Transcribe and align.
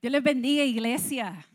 Dios 0.00 0.12
les 0.12 0.22
bendiga, 0.22 0.64
iglesia. 0.64 1.46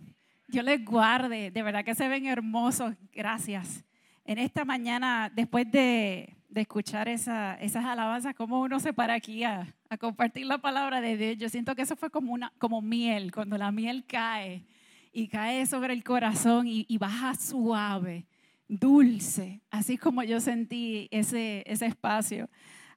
Dios 0.47 0.63
les 0.63 0.85
guarde. 0.85 1.49
De 1.49 1.63
verdad 1.63 1.83
que 1.83 1.95
se 1.95 2.07
ven 2.07 2.27
hermosos. 2.27 2.93
Gracias. 3.11 3.83
En 4.23 4.37
esta 4.37 4.63
mañana, 4.65 5.31
después 5.33 5.71
de, 5.71 6.35
escuchar 6.53 7.07
esa, 7.07 7.55
esas 7.55 7.83
alabanzas, 7.85 8.35
como 8.35 8.61
uno 8.61 8.79
se 8.79 8.93
para 8.93 9.15
aquí 9.15 9.43
a, 9.43 9.73
compartir 9.99 10.45
la 10.45 10.59
palabra 10.59 11.01
de 11.01 11.17
Dios, 11.17 11.37
yo 11.37 11.49
siento 11.49 11.73
que 11.73 11.81
eso 11.81 11.95
fue 11.95 12.11
como, 12.11 12.33
una, 12.33 12.53
como 12.59 12.83
miel, 12.83 13.31
cuando 13.31 13.57
la 13.57 13.71
miel 13.71 14.05
cae 14.05 14.63
y 15.11 15.27
cae 15.27 15.65
sobre 15.65 15.93
el 15.93 16.03
corazón 16.03 16.67
y, 16.67 16.97
baja 16.99 17.33
suave, 17.33 18.27
dulce, 18.67 19.61
así 19.71 19.97
como 19.97 20.21
yo 20.21 20.39
sentí 20.39 21.07
ese 21.09 21.63
espacio. 21.65 22.47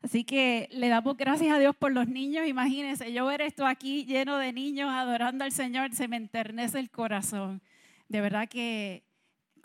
Así 0.03 0.25
que 0.25 0.69
le 0.73 0.89
damos 0.89 1.17
gracias 1.17 1.53
a 1.53 1.59
Dios 1.59 1.75
por 1.77 1.93
los 1.93 2.09
niños. 2.09 2.47
Imagínense, 2.47 3.13
yo 3.13 3.27
ver 3.27 3.41
esto 3.41 3.67
aquí 3.67 4.05
lleno 4.05 4.39
de 4.39 4.53
niños 4.53 4.91
adorando 4.91 5.45
al 5.45 5.53
Señor, 5.53 5.93
se 5.95 6.09
me 6.09 6.17
enternece 6.17 6.79
el 6.79 6.91
corazón. 6.91 7.63
De 8.09 8.21
verdad 8.21 8.49
que 8.49 9.05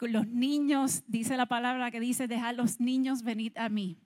los 0.07 0.27
niños, 0.27 1.03
dice 1.07 1.37
la 1.37 1.45
palabra 1.45 1.91
que 1.91 1.99
dice, 1.99 2.27
dejad 2.27 2.55
los 2.55 2.79
niños 2.79 3.23
venir 3.23 3.53
a 3.57 3.69
mí. 3.69 3.97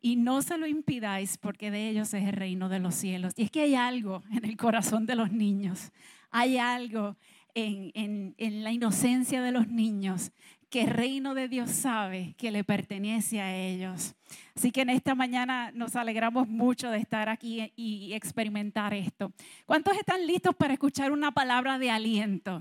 Y 0.00 0.16
no 0.16 0.42
se 0.42 0.58
lo 0.58 0.66
impidáis 0.66 1.38
porque 1.38 1.70
de 1.70 1.88
ellos 1.88 2.12
es 2.14 2.24
el 2.24 2.32
reino 2.32 2.68
de 2.68 2.78
los 2.78 2.94
cielos. 2.94 3.32
Y 3.36 3.44
es 3.44 3.50
que 3.50 3.62
hay 3.62 3.74
algo 3.74 4.22
en 4.30 4.44
el 4.44 4.56
corazón 4.56 5.06
de 5.06 5.16
los 5.16 5.32
niños. 5.32 5.92
Hay 6.30 6.58
algo 6.58 7.16
en, 7.54 8.34
en 8.36 8.64
la 8.64 8.72
inocencia 8.72 9.42
de 9.42 9.52
los 9.52 9.68
niños 9.68 10.32
que 10.74 10.82
el 10.82 10.90
reino 10.90 11.36
de 11.36 11.46
Dios 11.46 11.70
sabe 11.70 12.34
que 12.36 12.50
le 12.50 12.64
pertenece 12.64 13.40
a 13.40 13.54
ellos. 13.54 14.16
Así 14.56 14.72
que 14.72 14.80
en 14.80 14.90
esta 14.90 15.14
mañana 15.14 15.70
nos 15.72 15.94
alegramos 15.94 16.48
mucho 16.48 16.90
de 16.90 16.98
estar 16.98 17.28
aquí 17.28 17.72
y 17.76 18.12
experimentar 18.12 18.92
esto. 18.92 19.30
¿Cuántos 19.66 19.96
están 19.96 20.26
listos 20.26 20.52
para 20.56 20.72
escuchar 20.72 21.12
una 21.12 21.30
palabra 21.30 21.78
de 21.78 21.92
aliento? 21.92 22.60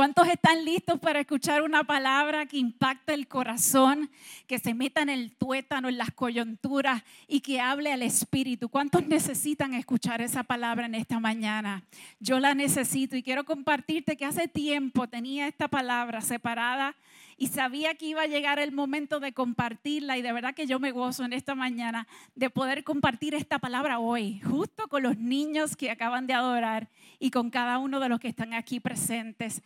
¿Cuántos 0.00 0.28
están 0.28 0.64
listos 0.64 0.98
para 0.98 1.20
escuchar 1.20 1.60
una 1.60 1.84
palabra 1.84 2.46
que 2.46 2.56
impacte 2.56 3.12
el 3.12 3.28
corazón, 3.28 4.10
que 4.46 4.58
se 4.58 4.72
meta 4.72 5.02
en 5.02 5.10
el 5.10 5.30
tuétano, 5.32 5.90
en 5.90 5.98
las 5.98 6.10
coyunturas 6.10 7.02
y 7.28 7.40
que 7.40 7.60
hable 7.60 7.92
al 7.92 8.00
espíritu? 8.00 8.70
¿Cuántos 8.70 9.06
necesitan 9.06 9.74
escuchar 9.74 10.22
esa 10.22 10.42
palabra 10.42 10.86
en 10.86 10.94
esta 10.94 11.20
mañana? 11.20 11.84
Yo 12.18 12.40
la 12.40 12.54
necesito 12.54 13.14
y 13.14 13.22
quiero 13.22 13.44
compartirte 13.44 14.16
que 14.16 14.24
hace 14.24 14.48
tiempo 14.48 15.06
tenía 15.06 15.46
esta 15.46 15.68
palabra 15.68 16.22
separada 16.22 16.96
y 17.40 17.46
sabía 17.46 17.94
que 17.94 18.04
iba 18.04 18.20
a 18.20 18.26
llegar 18.26 18.58
el 18.58 18.70
momento 18.70 19.18
de 19.18 19.32
compartirla 19.32 20.18
y 20.18 20.22
de 20.22 20.30
verdad 20.30 20.54
que 20.54 20.66
yo 20.66 20.78
me 20.78 20.92
gozo 20.92 21.24
en 21.24 21.32
esta 21.32 21.54
mañana 21.54 22.06
de 22.34 22.50
poder 22.50 22.84
compartir 22.84 23.34
esta 23.34 23.58
palabra 23.58 23.98
hoy, 23.98 24.40
justo 24.40 24.88
con 24.88 25.04
los 25.04 25.16
niños 25.16 25.74
que 25.74 25.90
acaban 25.90 26.26
de 26.26 26.34
adorar 26.34 26.90
y 27.18 27.30
con 27.30 27.48
cada 27.48 27.78
uno 27.78 27.98
de 27.98 28.10
los 28.10 28.20
que 28.20 28.28
están 28.28 28.52
aquí 28.52 28.78
presentes. 28.78 29.62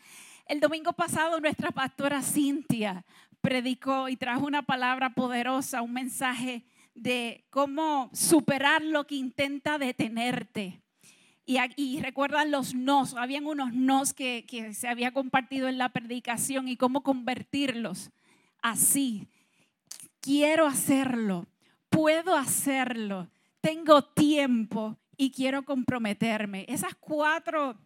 El 0.47 0.61
domingo 0.61 0.93
pasado 0.93 1.41
nuestra 1.41 1.73
pastora 1.73 2.23
Cintia 2.23 3.05
predicó 3.41 4.09
y 4.09 4.17
trajo 4.17 4.47
una 4.47 4.63
palabra 4.63 5.11
poderosa, 5.11 5.83
un 5.83 5.95
mensaje 5.95 6.63
de 6.95 7.45
cómo 7.51 8.09
superar 8.13 8.83
lo 8.83 9.05
que 9.09 9.17
intenta 9.17 9.79
detenerte. 9.79 10.84
Y, 11.47 12.01
recuerdan 12.01 12.51
los 12.51 12.75
nos, 12.75 13.15
habían 13.15 13.45
unos 13.45 13.75
nos 13.75 14.15
que, 14.15 14.73
se 14.73 14.89
había 14.89 15.13
compartido 15.13 15.69
en 15.69 15.77
la 15.77 15.91
predicación 15.91 16.69
y 16.69 16.77
cómo 16.77 17.03
convertirlos 17.03 18.11
así. 18.63 19.29
Quiero 20.21 20.67
hacerlo, 20.67 21.47
puedo 21.91 22.35
hacerlo, 22.35 23.29
tengo 23.61 24.03
tiempo 24.03 24.97
y 25.19 25.33
quiero 25.33 25.65
comprometerme. 25.65 26.65
Esas 26.67 26.95
cuatro 26.95 27.79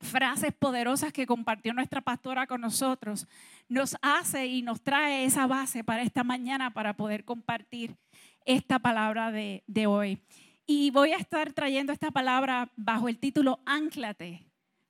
frases 0.00 0.52
poderosas 0.52 1.12
que 1.12 1.24
compartió 1.24 1.72
nuestra 1.72 2.00
pastora 2.00 2.48
con 2.48 2.60
nosotros 2.60 3.28
nos 3.68 3.96
hace 4.02 4.46
y 4.46 4.60
nos 4.60 4.82
trae 4.82 5.24
esa 5.24 5.46
base 5.46 5.84
para 5.84 6.02
esta 6.02 6.24
mañana 6.24 6.74
para 6.74 6.96
poder 6.96 7.24
compartir 7.24 7.96
esta 8.44 8.80
palabra 8.80 9.30
de 9.30 9.86
hoy. 9.86 10.20
Y 10.66 10.90
voy 10.90 11.12
a 11.12 11.18
estar 11.18 11.52
trayendo 11.52 11.92
esta 11.92 12.10
palabra 12.10 12.72
bajo 12.74 13.10
el 13.10 13.18
título 13.18 13.60
Ánclate. 13.66 14.46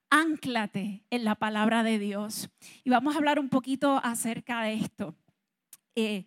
Ánclate 0.09 1.03
en 1.11 1.25
la 1.25 1.35
palabra 1.35 1.83
de 1.83 1.99
Dios. 1.99 2.49
Y 2.85 2.91
vamos 2.91 3.15
a 3.15 3.19
hablar 3.19 3.41
un 3.41 3.49
poquito 3.49 4.01
acerca 4.05 4.63
de 4.63 4.75
esto. 4.75 5.17
Eh, 5.97 6.27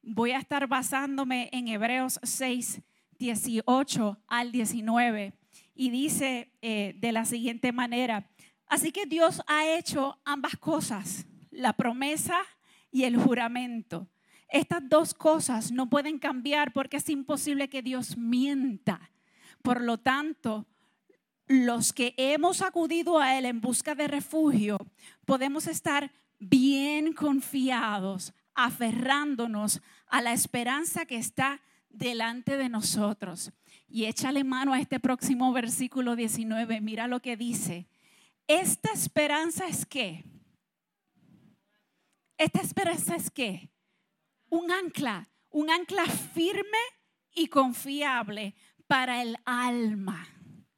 voy 0.00 0.30
a 0.30 0.38
estar 0.38 0.68
basándome 0.68 1.48
en 1.52 1.66
Hebreos 1.66 2.20
6, 2.22 2.82
18 3.18 4.16
al 4.28 4.52
19. 4.52 5.32
Y 5.74 5.90
dice 5.90 6.52
eh, 6.62 6.94
de 6.96 7.10
la 7.10 7.24
siguiente 7.24 7.72
manera, 7.72 8.30
así 8.68 8.92
que 8.92 9.06
Dios 9.06 9.42
ha 9.48 9.66
hecho 9.76 10.20
ambas 10.24 10.56
cosas, 10.56 11.26
la 11.50 11.72
promesa 11.72 12.36
y 12.92 13.02
el 13.02 13.16
juramento. 13.16 14.08
Estas 14.54 14.88
dos 14.88 15.14
cosas 15.14 15.72
no 15.72 15.90
pueden 15.90 16.20
cambiar 16.20 16.72
porque 16.72 16.98
es 16.98 17.08
imposible 17.08 17.68
que 17.68 17.82
Dios 17.82 18.16
mienta. 18.16 19.10
Por 19.62 19.80
lo 19.80 19.98
tanto, 19.98 20.68
los 21.48 21.92
que 21.92 22.14
hemos 22.16 22.62
acudido 22.62 23.18
a 23.18 23.36
Él 23.36 23.46
en 23.46 23.60
busca 23.60 23.96
de 23.96 24.06
refugio, 24.06 24.78
podemos 25.24 25.66
estar 25.66 26.12
bien 26.38 27.14
confiados, 27.14 28.32
aferrándonos 28.54 29.82
a 30.06 30.22
la 30.22 30.32
esperanza 30.32 31.04
que 31.04 31.16
está 31.16 31.60
delante 31.88 32.56
de 32.56 32.68
nosotros. 32.68 33.50
Y 33.88 34.04
échale 34.04 34.44
mano 34.44 34.72
a 34.72 34.78
este 34.78 35.00
próximo 35.00 35.52
versículo 35.52 36.14
19. 36.14 36.80
Mira 36.80 37.08
lo 37.08 37.18
que 37.18 37.36
dice. 37.36 37.88
Esta 38.46 38.92
esperanza 38.92 39.66
es 39.66 39.84
qué? 39.84 40.24
Esta 42.38 42.60
esperanza 42.60 43.16
es 43.16 43.32
qué? 43.32 43.73
Un 44.54 44.70
ancla, 44.70 45.28
un 45.50 45.68
ancla 45.68 46.06
firme 46.06 46.78
y 47.34 47.48
confiable 47.48 48.54
para 48.86 49.20
el 49.20 49.36
alma. 49.44 50.28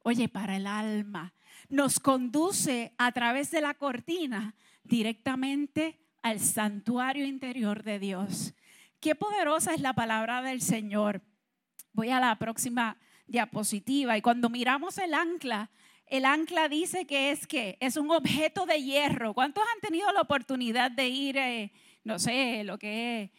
Oye, 0.03 0.29
para 0.29 0.57
el 0.57 0.67
alma. 0.67 1.35
Nos 1.69 2.01
conduce 2.01 2.95
a 2.97 3.13
través 3.13 3.51
de 3.51 3.61
la 3.61 3.75
cortina 3.75 4.55
directamente 4.83 6.01
al 6.23 6.41
santuario 6.41 7.27
interior 7.27 7.83
de 7.83 7.99
Dios. 7.99 8.55
Qué 8.99 9.15
poderosa 9.15 9.75
es 9.75 9.81
la 9.83 9.93
palabra 9.93 10.41
del 10.41 10.63
Señor. 10.63 11.21
Voy 11.93 12.09
a 12.09 12.21
la 12.21 12.39
próxima 12.39 12.97
diapositiva 13.27 14.17
y 14.17 14.23
cuando 14.23 14.49
miramos 14.49 14.97
el 14.97 15.13
ancla, 15.13 15.71
el 16.07 16.25
ancla 16.25 16.69
dice 16.69 17.07
que 17.07 17.31
es 17.31 17.47
que 17.47 17.77
es 17.81 17.99
un 17.99 18.11
objeto 18.11 18.65
de 18.65 18.83
hierro. 18.83 19.35
¿Cuántos 19.35 19.65
han 19.65 19.81
tenido 19.81 20.11
la 20.13 20.23
oportunidad 20.23 20.91
de 20.91 21.09
ir, 21.09 21.37
eh, 21.37 21.73
no 22.05 22.19
sé, 22.19 22.65
lo 22.65 22.79
que 22.79 23.23
es 23.25 23.31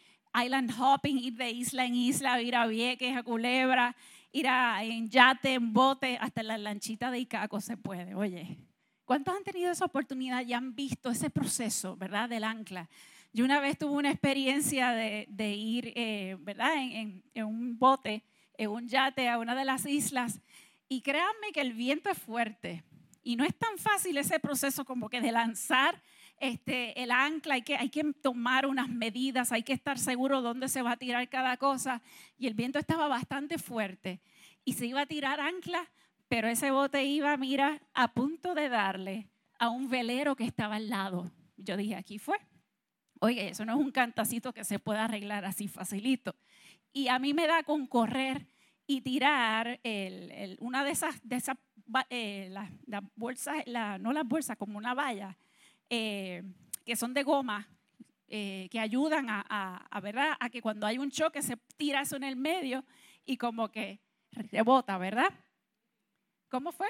island 0.46 0.72
hopping, 0.78 1.18
ir 1.18 1.36
de 1.36 1.50
isla 1.50 1.86
en 1.86 1.96
isla, 1.96 2.42
ir 2.42 2.56
a 2.56 2.68
Vieques, 2.68 3.16
a 3.16 3.24
Culebra, 3.24 3.96
ir 4.32 4.48
a, 4.48 4.84
en 4.84 5.10
yate, 5.10 5.54
en 5.54 5.74
bote, 5.74 6.18
hasta 6.20 6.42
en 6.42 6.48
la 6.48 6.58
lanchita 6.58 7.12
de 7.12 7.20
Icaco 7.20 7.62
se 7.62 7.78
puede. 7.78 8.16
Oye, 8.16 8.58
¿cuántos 9.06 9.36
han 9.36 9.44
tenido 9.44 9.72
esa 9.72 9.86
oportunidad 9.86 10.46
y 10.46 10.54
han 10.54 10.76
visto 10.76 11.10
ese 11.10 11.30
proceso, 11.30 11.96
verdad, 11.96 12.30
del 12.30 12.44
ancla? 12.44 12.90
Yo 13.34 13.46
una 13.46 13.60
vez 13.60 13.78
tuve 13.78 13.92
una 13.92 14.12
experiencia 14.12 14.92
de, 14.92 15.28
de 15.30 15.54
ir, 15.54 15.94
eh, 15.96 16.38
¿verdad?, 16.40 16.74
en, 16.78 17.24
en, 17.34 17.46
un 17.46 17.78
bote, 17.78 18.24
en 18.58 18.70
un 18.70 18.88
yate 18.88 19.30
a 19.30 19.38
una 19.38 19.56
de 19.56 19.66
las 19.66 19.86
islas. 19.86 20.42
Y 20.90 21.02
créanme 21.02 21.52
que 21.54 21.62
el 21.62 21.74
viento 21.74 22.10
es 22.10 22.18
fuerte. 22.18 22.84
Y 23.24 23.36
no 23.36 23.44
es 23.44 23.56
tan 23.58 23.78
fácil 23.78 24.18
ese 24.18 24.40
proceso 24.40 24.86
como 24.86 25.10
que 25.10 25.20
de 25.20 25.32
lanzar 25.32 26.02
este, 26.40 27.02
el 27.02 27.12
ancla, 27.12 27.56
hay 27.56 27.62
que, 27.64 27.76
hay 27.76 27.90
que 27.90 28.04
tomar 28.14 28.66
unas 28.66 28.90
medidas, 28.90 29.52
hay 29.52 29.64
que 29.64 29.74
estar 29.74 29.98
seguro 29.98 30.42
dónde 30.42 30.68
se 30.68 30.82
va 30.82 30.92
a 30.92 30.98
tirar 30.98 31.28
cada 31.30 31.58
cosa. 31.58 32.02
Y 32.38 32.48
el 32.48 32.54
viento 32.54 32.80
estaba 32.80 33.08
bastante 33.08 33.58
fuerte 33.58 34.22
y 34.64 34.74
se 34.74 34.86
iba 34.86 35.02
a 35.02 35.06
tirar 35.06 35.40
ancla, 35.40 35.90
pero 36.28 36.48
ese 36.48 36.72
bote 36.72 37.04
iba, 37.04 37.36
mira, 37.38 37.82
a 37.94 38.14
punto 38.14 38.54
de 38.54 38.70
darle 38.70 39.30
a 39.60 39.70
un 39.70 39.90
velero 39.90 40.36
que 40.36 40.46
estaba 40.46 40.76
al 40.76 40.90
lado. 40.90 41.32
Yo 41.58 41.76
dije, 41.76 41.96
aquí 41.96 42.20
fue. 42.20 42.38
Oye, 43.20 43.50
eso 43.50 43.66
no 43.66 43.74
es 43.74 43.80
un 43.80 43.92
cantacito 43.92 44.54
que 44.54 44.64
se 44.64 44.78
pueda 44.78 45.06
arreglar 45.06 45.44
así 45.46 45.68
facilito. 45.68 46.36
Y 46.94 47.08
a 47.08 47.18
mí 47.18 47.34
me 47.34 47.48
da 47.48 47.64
con 47.64 47.88
correr 47.88 48.48
y 48.86 49.02
tirar 49.02 49.80
una 50.60 50.84
de 50.84 50.92
esas, 50.92 51.20
de 51.28 51.36
esas 51.36 51.58
eh, 52.10 52.50
las, 52.52 53.04
bolsas, 53.16 53.64
no 54.00 54.14
las 54.14 54.28
bolsas, 54.28 54.58
como 54.58 54.78
una 54.78 54.94
valla 54.94 55.38
eh, 55.90 56.44
que 56.86 56.96
son 56.96 57.14
de 57.14 57.24
goma, 57.24 57.68
eh, 58.28 58.68
que 58.72 58.80
ayudan 58.80 59.30
a, 59.30 59.88
a, 59.90 60.00
¿verdad? 60.02 60.36
a 60.40 60.50
que 60.50 60.62
cuando 60.62 60.86
hay 60.86 60.98
un 60.98 61.12
choque 61.12 61.42
se 61.42 61.58
tira 61.78 62.02
eso 62.02 62.16
en 62.16 62.24
el 62.24 62.36
medio 62.36 62.84
y 63.26 63.38
como 63.38 63.70
que 63.70 64.00
rebota, 64.32 64.98
¿verdad? 64.98 65.34
¿Cómo 66.50 66.72
fue? 66.72 66.88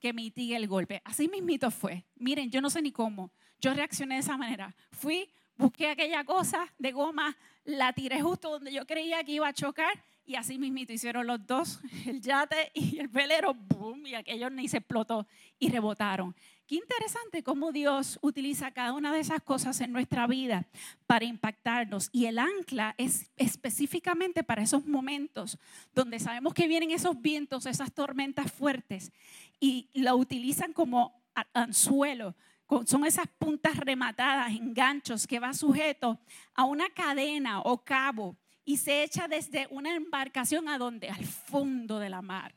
Que 0.00 0.12
mitigue 0.12 0.56
el 0.56 0.68
golpe. 0.68 1.00
Así 1.04 1.28
mismito 1.28 1.70
fue. 1.70 2.04
Miren, 2.16 2.50
yo 2.50 2.60
no 2.60 2.70
sé 2.70 2.82
ni 2.82 2.92
cómo. 2.92 3.32
Yo 3.60 3.74
reaccioné 3.74 4.16
de 4.16 4.20
esa 4.20 4.36
manera. 4.36 4.74
Fui, 4.92 5.30
busqué 5.56 5.88
aquella 5.88 6.24
cosa 6.24 6.72
de 6.78 6.92
goma, 6.92 7.36
la 7.64 7.92
tiré 7.92 8.20
justo 8.20 8.50
donde 8.50 8.72
yo 8.72 8.86
creía 8.86 9.24
que 9.24 9.32
iba 9.32 9.48
a 9.48 9.52
chocar 9.52 10.04
y 10.28 10.36
así 10.36 10.58
mismito 10.58 10.92
hicieron 10.92 11.26
los 11.26 11.46
dos, 11.46 11.80
el 12.06 12.20
yate 12.20 12.70
y 12.74 12.98
el 12.98 13.08
velero, 13.08 13.54
boom, 13.54 14.06
y 14.06 14.14
aquello 14.14 14.50
ni 14.50 14.68
se 14.68 14.76
explotó 14.76 15.26
y 15.58 15.70
rebotaron. 15.70 16.36
Qué 16.68 16.74
interesante 16.74 17.42
cómo 17.42 17.72
Dios 17.72 18.18
utiliza 18.20 18.72
cada 18.72 18.92
una 18.92 19.10
de 19.10 19.20
esas 19.20 19.40
cosas 19.40 19.80
en 19.80 19.90
nuestra 19.90 20.26
vida 20.26 20.66
para 21.06 21.24
impactarnos. 21.24 22.10
Y 22.12 22.26
el 22.26 22.38
ancla 22.38 22.94
es 22.98 23.30
específicamente 23.38 24.44
para 24.44 24.60
esos 24.60 24.84
momentos 24.84 25.56
donde 25.94 26.18
sabemos 26.18 26.52
que 26.52 26.68
vienen 26.68 26.90
esos 26.90 27.18
vientos, 27.22 27.64
esas 27.64 27.94
tormentas 27.94 28.52
fuertes, 28.52 29.12
y 29.58 29.88
lo 29.94 30.14
utilizan 30.16 30.74
como 30.74 31.22
anzuelo. 31.54 32.36
Son 32.84 33.06
esas 33.06 33.28
puntas 33.38 33.74
rematadas 33.78 34.50
en 34.50 34.74
ganchos 34.74 35.26
que 35.26 35.40
va 35.40 35.54
sujeto 35.54 36.20
a 36.52 36.64
una 36.64 36.90
cadena 36.90 37.62
o 37.62 37.82
cabo 37.82 38.36
y 38.66 38.76
se 38.76 39.04
echa 39.04 39.26
desde 39.26 39.68
una 39.70 39.94
embarcación 39.94 40.68
a 40.68 40.76
donde, 40.76 41.08
al 41.08 41.24
fondo 41.24 41.98
de 41.98 42.10
la 42.10 42.20
mar. 42.20 42.54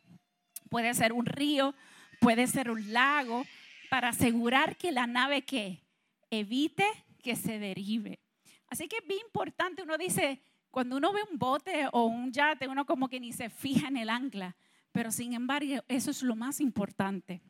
Puede 0.70 0.94
ser 0.96 1.14
un 1.14 1.26
río, 1.26 1.74
puede 2.20 2.46
ser 2.48 2.70
un 2.70 2.92
lago, 2.92 3.46
para 3.92 4.08
asegurar 4.08 4.78
que 4.78 4.94
la 4.94 5.06
nave 5.06 5.42
que 5.42 5.84
evite 6.30 6.86
que 7.22 7.36
se 7.36 7.60
derive. 7.60 8.22
Así 8.70 8.88
que 8.88 9.00
es 9.00 9.06
bien 9.06 9.20
importante, 9.26 9.84
uno 9.84 9.98
dice, 9.98 10.42
cuando 10.70 10.96
uno 10.96 11.12
ve 11.12 11.20
un 11.30 11.38
bote 11.38 11.90
o 11.92 12.06
un 12.06 12.32
yate, 12.32 12.70
uno 12.70 12.86
como 12.86 13.10
que 13.10 13.20
ni 13.20 13.34
se 13.34 13.50
fija 13.50 13.90
en 13.90 13.98
el 13.98 14.10
ancla, 14.10 14.56
pero 14.94 15.12
sin 15.12 15.34
embargo 15.34 15.84
eso 15.90 16.10
es 16.10 16.24
lo 16.24 16.38
más 16.38 16.62
importante. 16.62 17.42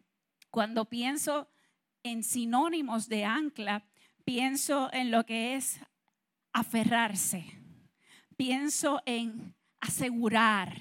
Cuando 0.50 0.86
pienso 0.86 1.48
en 2.02 2.24
sinónimos 2.24 3.08
de 3.08 3.24
ancla, 3.24 3.86
pienso 4.26 4.92
en 4.94 5.12
lo 5.12 5.28
que 5.28 5.54
es 5.54 5.80
aferrarse, 6.54 7.46
pienso 8.36 9.04
en 9.06 9.54
asegurar, 9.80 10.76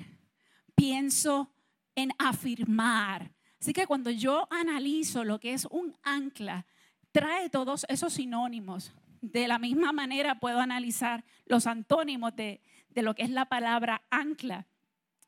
pienso 0.75 1.53
en 1.95 2.13
afirmar. 2.19 3.35
Así 3.61 3.73
que 3.73 3.87
cuando 3.87 4.11
yo 4.11 4.49
analizo 4.51 5.25
lo 5.25 5.39
que 5.39 5.53
es 5.53 5.67
un 5.67 5.95
ancla, 6.03 6.67
trae 7.13 7.51
todos 7.51 7.85
esos 7.89 8.15
sinónimos. 8.15 8.93
De 9.21 9.47
la 9.47 9.59
misma 9.59 9.93
manera 9.93 10.41
puedo 10.41 10.61
analizar 10.61 11.25
los 11.45 11.67
antónimos 11.67 12.35
de, 12.35 12.63
de 12.89 13.03
lo 13.03 13.15
que 13.15 13.23
es 13.23 13.31
la 13.31 13.47
palabra 13.47 14.03
ancla. 14.11 14.67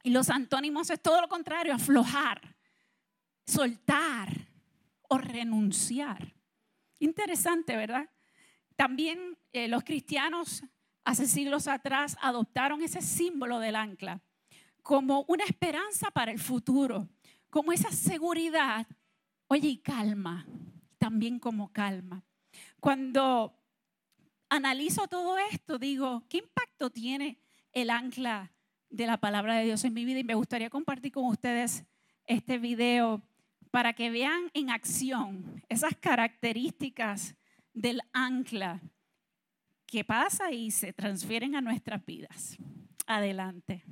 Y 0.02 0.10
los 0.10 0.30
antónimos 0.30 0.90
es 0.90 1.00
todo 1.00 1.20
lo 1.20 1.28
contrario, 1.28 1.74
aflojar, 1.74 2.56
soltar 3.46 4.48
o 5.08 5.18
renunciar. 5.18 6.34
Interesante, 6.98 7.76
¿verdad? 7.76 8.08
También 8.76 9.36
eh, 9.52 9.68
los 9.68 9.84
cristianos 9.84 10.64
hace 11.04 11.26
siglos 11.26 11.68
atrás 11.68 12.16
adoptaron 12.20 12.82
ese 12.82 13.02
símbolo 13.02 13.58
del 13.58 13.76
ancla 13.76 14.22
como 14.82 15.24
una 15.28 15.44
esperanza 15.44 16.10
para 16.10 16.32
el 16.32 16.38
futuro, 16.38 17.08
como 17.52 17.70
esa 17.70 17.92
seguridad, 17.92 18.86
oye, 19.46 19.68
y 19.68 19.76
calma, 19.76 20.46
también 20.96 21.38
como 21.38 21.70
calma. 21.70 22.24
Cuando 22.80 23.54
analizo 24.48 25.06
todo 25.06 25.36
esto, 25.36 25.78
digo, 25.78 26.24
¿qué 26.30 26.38
impacto 26.38 26.88
tiene 26.88 27.38
el 27.72 27.90
ancla 27.90 28.50
de 28.88 29.06
la 29.06 29.18
palabra 29.18 29.56
de 29.56 29.66
Dios 29.66 29.84
en 29.84 29.92
mi 29.92 30.06
vida? 30.06 30.20
Y 30.20 30.24
me 30.24 30.34
gustaría 30.34 30.70
compartir 30.70 31.12
con 31.12 31.26
ustedes 31.26 31.84
este 32.24 32.56
video 32.56 33.20
para 33.70 33.92
que 33.92 34.08
vean 34.08 34.50
en 34.54 34.70
acción 34.70 35.62
esas 35.68 35.94
características 35.94 37.34
del 37.74 38.00
ancla 38.14 38.80
¿Qué 39.84 40.04
pasa 40.04 40.50
y 40.52 40.70
se 40.70 40.94
transfieren 40.94 41.54
a 41.54 41.60
nuestras 41.60 42.02
vidas. 42.06 42.56
Adelante. 43.06 43.84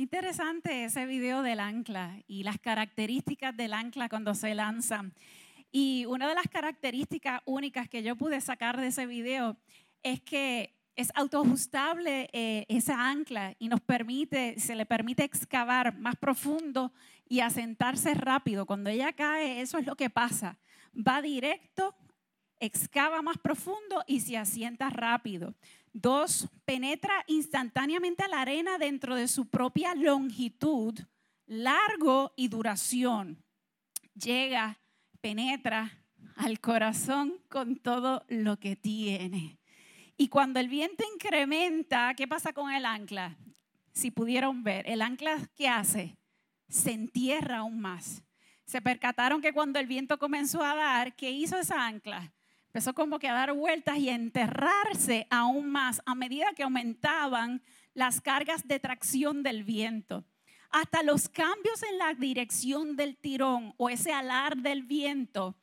Interesante 0.00 0.84
ese 0.84 1.04
video 1.04 1.42
del 1.42 1.60
ancla 1.60 2.22
y 2.26 2.42
las 2.42 2.58
características 2.58 3.54
del 3.54 3.74
ancla 3.74 4.08
cuando 4.08 4.34
se 4.34 4.54
lanzan. 4.54 5.12
Y 5.70 6.06
una 6.06 6.26
de 6.26 6.34
las 6.34 6.48
características 6.48 7.42
únicas 7.44 7.86
que 7.86 8.02
yo 8.02 8.16
pude 8.16 8.40
sacar 8.40 8.80
de 8.80 8.86
ese 8.86 9.04
video 9.04 9.58
es 10.02 10.22
que 10.22 10.74
es 10.96 11.12
autoajustable 11.14 12.30
eh, 12.32 12.64
esa 12.70 13.10
ancla 13.10 13.54
y 13.58 13.68
nos 13.68 13.82
permite, 13.82 14.58
se 14.58 14.74
le 14.74 14.86
permite 14.86 15.22
excavar 15.22 15.98
más 15.98 16.16
profundo 16.16 16.94
y 17.28 17.40
asentarse 17.40 18.14
rápido. 18.14 18.64
Cuando 18.64 18.88
ella 18.88 19.12
cae, 19.12 19.60
eso 19.60 19.76
es 19.76 19.84
lo 19.84 19.96
que 19.96 20.08
pasa. 20.08 20.56
Va 20.96 21.20
directo 21.20 21.94
excava 22.60 23.22
más 23.22 23.38
profundo 23.38 24.04
y 24.06 24.20
se 24.20 24.36
asienta 24.36 24.90
rápido. 24.90 25.54
Dos, 25.92 26.48
penetra 26.64 27.24
instantáneamente 27.26 28.22
a 28.22 28.28
la 28.28 28.42
arena 28.42 28.78
dentro 28.78 29.16
de 29.16 29.26
su 29.26 29.48
propia 29.48 29.94
longitud, 29.94 30.98
largo 31.46 32.32
y 32.36 32.48
duración. 32.48 33.42
Llega, 34.14 34.78
penetra 35.20 36.04
al 36.36 36.60
corazón 36.60 37.34
con 37.48 37.76
todo 37.76 38.24
lo 38.28 38.58
que 38.58 38.76
tiene. 38.76 39.58
Y 40.16 40.28
cuando 40.28 40.60
el 40.60 40.68
viento 40.68 41.04
incrementa, 41.14 42.14
¿qué 42.14 42.28
pasa 42.28 42.52
con 42.52 42.70
el 42.70 42.84
ancla? 42.84 43.36
Si 43.92 44.10
pudieron 44.10 44.62
ver, 44.62 44.88
el 44.88 45.02
ancla 45.02 45.48
¿qué 45.56 45.68
hace? 45.68 46.16
Se 46.68 46.92
entierra 46.92 47.58
aún 47.58 47.80
más. 47.80 48.22
Se 48.64 48.80
percataron 48.80 49.40
que 49.40 49.52
cuando 49.52 49.80
el 49.80 49.86
viento 49.86 50.18
comenzó 50.18 50.62
a 50.62 50.76
dar, 50.76 51.16
¿qué 51.16 51.30
hizo 51.30 51.58
esa 51.58 51.86
ancla? 51.86 52.32
Empezó 52.70 52.94
como 52.94 53.18
que 53.18 53.28
a 53.28 53.32
dar 53.32 53.52
vueltas 53.52 53.98
y 53.98 54.10
a 54.10 54.14
enterrarse 54.14 55.26
aún 55.28 55.72
más 55.72 56.00
a 56.06 56.14
medida 56.14 56.52
que 56.54 56.62
aumentaban 56.62 57.62
las 57.94 58.20
cargas 58.20 58.68
de 58.68 58.78
tracción 58.78 59.42
del 59.42 59.64
viento. 59.64 60.24
Hasta 60.70 61.02
los 61.02 61.28
cambios 61.28 61.82
en 61.82 61.98
la 61.98 62.14
dirección 62.14 62.94
del 62.94 63.16
tirón 63.16 63.74
o 63.76 63.90
ese 63.90 64.12
alar 64.12 64.56
del 64.56 64.84
viento 64.84 65.56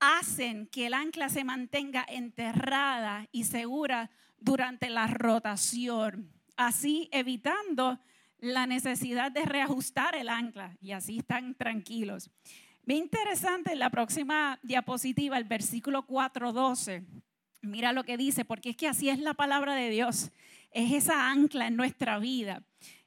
hacen 0.00 0.66
que 0.66 0.88
el 0.88 0.92
ancla 0.92 1.30
se 1.30 1.44
mantenga 1.44 2.04
enterrada 2.06 3.26
y 3.32 3.44
segura 3.44 4.10
durante 4.38 4.90
la 4.90 5.06
rotación, 5.06 6.30
así 6.58 7.08
evitando 7.10 7.98
la 8.38 8.66
necesidad 8.66 9.32
de 9.32 9.46
reajustar 9.46 10.14
el 10.14 10.28
ancla 10.28 10.76
y 10.82 10.92
así 10.92 11.20
están 11.20 11.54
tranquilos. 11.54 12.30
Bien 12.90 13.04
interesante 13.04 13.72
en 13.72 13.78
la 13.78 13.88
próxima 13.88 14.58
diapositiva, 14.64 15.38
el 15.38 15.44
versículo 15.44 16.04
4.12. 16.08 17.04
Mira 17.62 17.92
lo 17.92 18.02
que 18.02 18.16
dice, 18.16 18.44
porque 18.44 18.70
es 18.70 18.76
que 18.76 18.88
así 18.88 19.08
es 19.08 19.20
la 19.20 19.34
palabra 19.34 19.76
de 19.76 19.90
Dios. 19.90 20.32
Es 20.72 20.92
esa 20.92 21.30
ancla 21.30 21.68
en 21.68 21.76
nuestra 21.76 22.18
vida. 22.18 22.64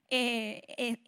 Eh, 0.10 0.62
eh, 0.78 1.00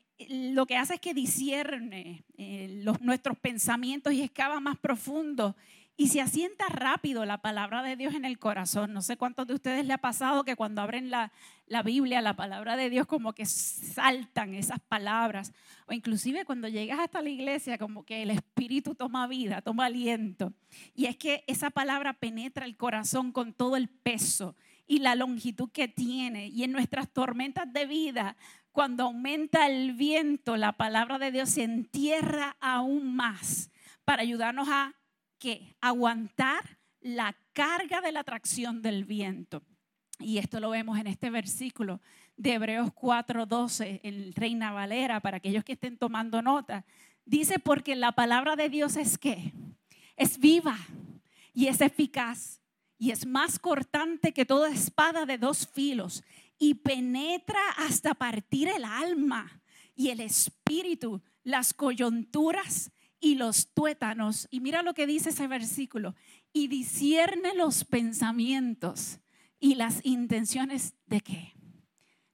lo 0.53 0.65
que 0.65 0.75
hace 0.75 0.95
es 0.95 0.99
que 0.99 1.13
discierne 1.13 2.25
eh, 2.37 2.81
los, 2.83 2.99
nuestros 2.99 3.39
pensamientos 3.39 4.11
y 4.11 4.21
excava 4.21 4.59
más 4.59 4.77
profundo 4.77 5.55
y 5.95 6.09
se 6.09 6.19
asienta 6.19 6.65
rápido 6.67 7.23
la 7.23 7.37
palabra 7.37 7.81
de 7.81 7.95
Dios 7.95 8.13
en 8.13 8.25
el 8.25 8.37
corazón. 8.37 8.91
No 8.91 9.01
sé 9.01 9.15
cuántos 9.15 9.47
de 9.47 9.53
ustedes 9.53 9.85
le 9.85 9.93
ha 9.93 9.99
pasado 9.99 10.43
que 10.43 10.57
cuando 10.57 10.81
abren 10.81 11.09
la, 11.09 11.31
la, 11.67 11.81
Biblia, 11.83 12.21
la 12.21 12.35
palabra 12.35 12.75
de 12.75 12.89
Dios, 12.89 13.07
como 13.07 13.33
que 13.33 13.45
saltan 13.45 14.53
esas 14.53 14.79
palabras. 14.79 15.53
O 15.87 15.93
inclusive 15.93 16.45
cuando 16.45 16.67
llegas 16.67 16.99
hasta 16.99 17.21
la 17.21 17.29
iglesia, 17.29 17.77
como 17.77 18.05
que 18.05 18.23
el 18.23 18.29
Espíritu 18.29 18.95
toma 18.95 19.27
vida, 19.27 19.61
toma 19.61 19.85
aliento. 19.85 20.53
Y 20.93 21.05
es 21.05 21.17
que 21.17 21.43
esa 21.47 21.69
palabra 21.69 22.13
penetra 22.13 22.65
el 22.65 22.77
corazón 22.77 23.31
con 23.31 23.53
todo 23.53 23.75
el 23.77 23.89
peso 23.89 24.55
y 24.87 24.99
la 24.99 25.15
longitud 25.15 25.71
que 25.71 25.87
tiene. 25.87 26.47
Y 26.47 26.63
en 26.63 26.71
nuestras 26.71 27.09
tormentas 27.11 27.71
de 27.71 27.85
vida, 27.85 28.37
cuando 28.71 29.03
aumenta 29.03 29.67
el 29.67 29.93
viento, 29.93 30.57
la 30.57 30.73
palabra 30.73 31.17
de 31.17 31.31
Dios 31.31 31.49
se 31.49 31.63
entierra 31.63 32.57
aún 32.59 33.15
más 33.15 33.71
para 34.03 34.21
ayudarnos 34.21 34.67
a 34.69 34.93
que 35.39 35.75
aguantar 35.81 36.77
la 37.01 37.35
carga 37.53 38.01
de 38.01 38.11
la 38.11 38.21
atracción 38.21 38.81
del 38.81 39.05
viento. 39.05 39.63
Y 40.19 40.37
esto 40.37 40.59
lo 40.59 40.69
vemos 40.69 40.97
en 40.97 41.07
este 41.07 41.29
versículo 41.29 41.99
de 42.37 42.53
Hebreos 42.53 42.91
4:12, 42.93 43.99
en 44.03 44.33
Reina 44.33 44.71
Valera, 44.71 45.19
para 45.19 45.37
aquellos 45.37 45.63
que 45.63 45.73
estén 45.73 45.97
tomando 45.97 46.41
nota. 46.41 46.85
Dice, 47.25 47.59
porque 47.59 47.95
la 47.95 48.11
palabra 48.11 48.55
de 48.55 48.69
Dios 48.69 48.97
es 48.97 49.17
que 49.17 49.53
es 50.15 50.39
viva 50.39 50.77
y 51.53 51.67
es 51.67 51.81
eficaz 51.81 52.61
y 52.97 53.11
es 53.11 53.25
más 53.25 53.59
cortante 53.59 54.33
que 54.33 54.45
toda 54.45 54.69
espada 54.69 55.25
de 55.25 55.37
dos 55.37 55.67
filos 55.67 56.23
y 56.57 56.75
penetra 56.75 57.59
hasta 57.77 58.13
partir 58.13 58.69
el 58.69 58.85
alma 58.85 59.61
y 59.95 60.09
el 60.09 60.21
espíritu, 60.21 61.21
las 61.43 61.73
coyunturas 61.73 62.91
y 63.19 63.35
los 63.35 63.73
tuétanos. 63.73 64.47
Y 64.51 64.59
mira 64.59 64.81
lo 64.81 64.93
que 64.93 65.07
dice 65.07 65.29
ese 65.29 65.47
versículo. 65.47 66.15
Y 66.53 66.67
discierne 66.67 67.53
los 67.53 67.83
pensamientos 67.83 69.19
y 69.65 69.73
las 69.73 69.99
intenciones 70.05 70.93
de 71.07 71.21
qué? 71.21 71.55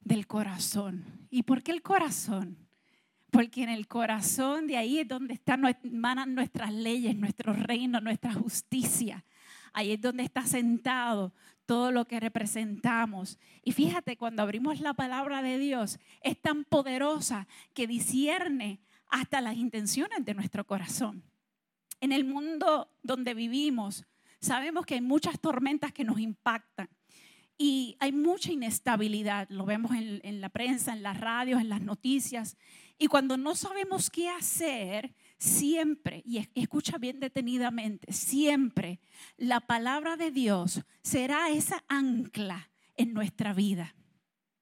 Del 0.02 0.28
corazón. 0.28 1.30
¿Y 1.30 1.44
por 1.44 1.64
qué 1.64 1.72
el 1.72 1.82
corazón? 1.82 2.58
Porque 3.30 3.64
en 3.64 3.70
el 3.70 3.88
corazón 3.88 4.68
de 4.68 4.76
ahí 4.76 5.00
es 5.00 5.08
donde 5.08 5.36
están, 5.36 5.62
nuestras 6.36 6.74
leyes, 6.74 7.16
nuestro 7.16 7.54
reino, 7.54 8.02
nuestra 8.02 8.34
justicia. 8.34 9.24
ahí 9.72 9.94
es 9.94 10.02
donde 10.02 10.24
está 10.24 10.46
sentado 10.46 11.34
todo 11.66 11.94
lo 11.94 12.04
que 12.04 12.20
representamos. 12.20 13.40
Y 13.64 13.72
fíjate, 13.72 14.18
cuando 14.18 14.42
abrimos 14.42 14.82
la 14.82 14.94
palabra 14.94 15.42
de 15.42 15.58
Dios, 15.58 16.00
es 16.20 16.38
tan 16.38 16.66
poderosa 16.66 17.48
que 17.74 17.88
discierne 17.88 18.82
hasta 19.08 19.40
las 19.40 19.56
intenciones 19.56 20.26
de 20.26 20.34
nuestro 20.34 20.68
corazón. 20.68 21.24
En 22.02 22.12
el 22.12 22.26
mundo 22.26 22.92
donde 23.04 23.34
vivimos, 23.34 24.04
sabemos 24.42 24.86
que 24.86 24.96
hay 24.96 25.02
muchas 25.02 25.40
tormentas 25.40 25.94
que 25.94 26.04
nos 26.04 26.20
impactan 26.20 26.90
y 27.62 27.96
hay 28.00 28.12
mucha 28.12 28.52
inestabilidad. 28.52 29.48
Lo 29.52 29.66
vemos 29.66 29.92
en, 29.92 30.42
la 30.42 30.50
prensa, 30.50 30.94
en 30.94 31.04
las 31.04 31.20
radios, 31.20 31.62
en 31.62 31.70
las 31.70 31.80
noticias. 31.80 32.58
Y 32.98 33.06
cuando 33.06 33.38
no 33.38 33.54
sabemos 33.54 34.10
qué 34.10 34.30
hacer, 34.30 35.14
siempre, 35.38 36.24
y 36.26 36.50
escucha 36.56 36.98
bien 36.98 37.20
detenidamente, 37.20 38.12
siempre 38.12 39.00
la 39.38 39.60
palabra 39.60 40.18
de 40.18 40.32
Dios 40.32 40.82
será 41.04 41.52
esa 41.52 41.84
ancla 41.88 42.72
en 42.98 43.14
nuestra 43.14 43.54
vida. 43.54 43.94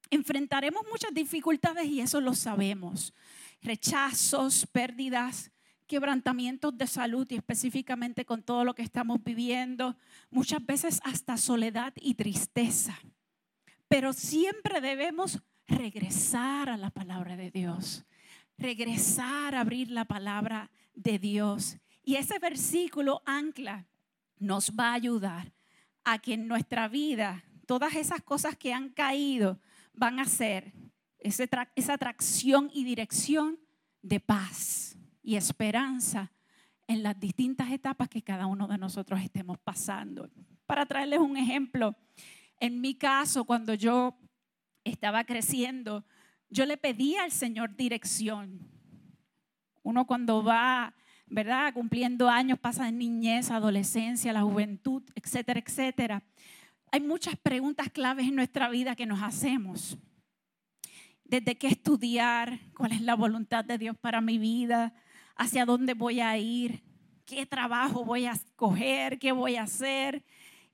Enfrentaremos 0.10 0.82
muchas 0.92 1.14
dificultades 1.14 1.86
y 1.86 2.02
eso 2.02 2.20
lo 2.20 2.36
sabemos. 2.36 3.14
Rechazos, 3.62 4.66
pérdidas, 4.66 5.52
quebrantamientos 5.90 6.78
de 6.78 6.86
salud 6.86 7.26
y 7.32 7.36
específicamente 7.36 8.24
con 8.24 8.44
todo 8.44 8.64
lo 8.64 8.76
que 8.76 8.84
estamos 8.84 9.24
viviendo, 9.24 9.98
muchas 10.30 10.64
veces 10.64 11.02
hasta 11.04 11.36
soledad 11.36 11.94
y 12.00 12.14
tristeza. 12.14 12.98
Pero 13.88 14.14
siempre 14.14 14.82
debemos 14.82 15.42
regresar 15.68 16.70
a 16.70 16.78
la 16.78 16.92
palabra 16.92 17.36
de 17.36 17.50
Dios, 17.50 18.06
regresar 18.56 19.56
a 19.56 19.62
abrir 19.62 19.90
la 19.90 20.06
palabra 20.06 20.70
de 20.94 21.18
Dios. 21.18 21.78
Y 22.04 22.16
ese 22.18 22.38
versículo 22.38 23.24
ancla 23.26 23.88
nos 24.38 24.72
va 24.80 24.92
a 24.92 24.94
ayudar 24.94 25.52
a 26.04 26.20
que 26.20 26.36
en 26.36 26.48
nuestra 26.48 26.88
vida 26.88 27.44
todas 27.66 27.96
esas 27.96 28.22
cosas 28.22 28.56
que 28.56 28.74
han 28.74 28.90
caído 28.90 29.60
van 29.94 30.20
a 30.20 30.26
ser 30.26 30.72
esa 31.18 31.94
atracción 31.94 32.70
y 32.72 32.84
dirección 32.84 33.60
de 34.04 34.20
paz 34.20 34.99
y 35.22 35.36
esperanza 35.36 36.32
en 36.88 37.04
las 37.04 37.20
distintas 37.20 37.72
etapas 37.72 38.10
que 38.10 38.24
cada 38.24 38.48
uno 38.48 38.68
de 38.68 38.78
nosotros 38.78 39.22
estemos 39.22 39.58
pasando. 39.60 40.30
Para 40.66 40.86
traerles 40.86 41.20
un 41.20 41.38
ejemplo, 41.38 41.96
en 42.60 42.82
mi 42.82 42.96
caso, 42.96 43.46
cuando 43.46 43.74
yo 43.74 44.18
estaba 44.84 45.24
creciendo, 45.24 46.04
yo 46.50 46.66
le 46.66 46.78
pedía 46.78 47.24
al 47.24 47.32
Señor 47.32 47.76
dirección. 47.76 48.68
Uno 49.84 50.08
cuando 50.08 50.44
va, 50.44 50.96
¿verdad? 51.28 51.74
Cumpliendo 51.74 52.28
años, 52.28 52.60
pasa 52.60 52.88
en 52.90 52.98
niñez, 52.98 53.52
adolescencia, 53.52 54.34
la 54.34 54.42
juventud, 54.42 55.04
etcétera, 55.16 55.60
etcétera. 55.60 56.24
Hay 56.92 57.02
muchas 57.02 57.36
preguntas 57.36 57.90
claves 57.90 58.28
en 58.28 58.36
nuestra 58.36 58.68
vida 58.70 58.96
que 58.96 59.06
nos 59.06 59.22
hacemos. 59.22 59.98
Desde 61.24 61.56
qué 61.56 61.68
estudiar, 61.68 62.60
cuál 62.76 62.94
es 62.94 63.02
la 63.02 63.16
voluntad 63.16 63.64
de 63.64 63.78
Dios 63.78 63.96
para 63.96 64.22
mi 64.22 64.40
vida, 64.40 64.96
hacia 65.40 65.66
dónde 65.66 65.94
voy 65.94 66.20
a 66.20 66.38
ir, 66.38 66.84
qué 67.26 67.46
trabajo 67.46 68.04
voy 68.04 68.26
a 68.26 68.34
escoger, 68.34 69.18
qué 69.18 69.32
voy 69.32 69.56
a 69.56 69.64
hacer. 69.64 70.26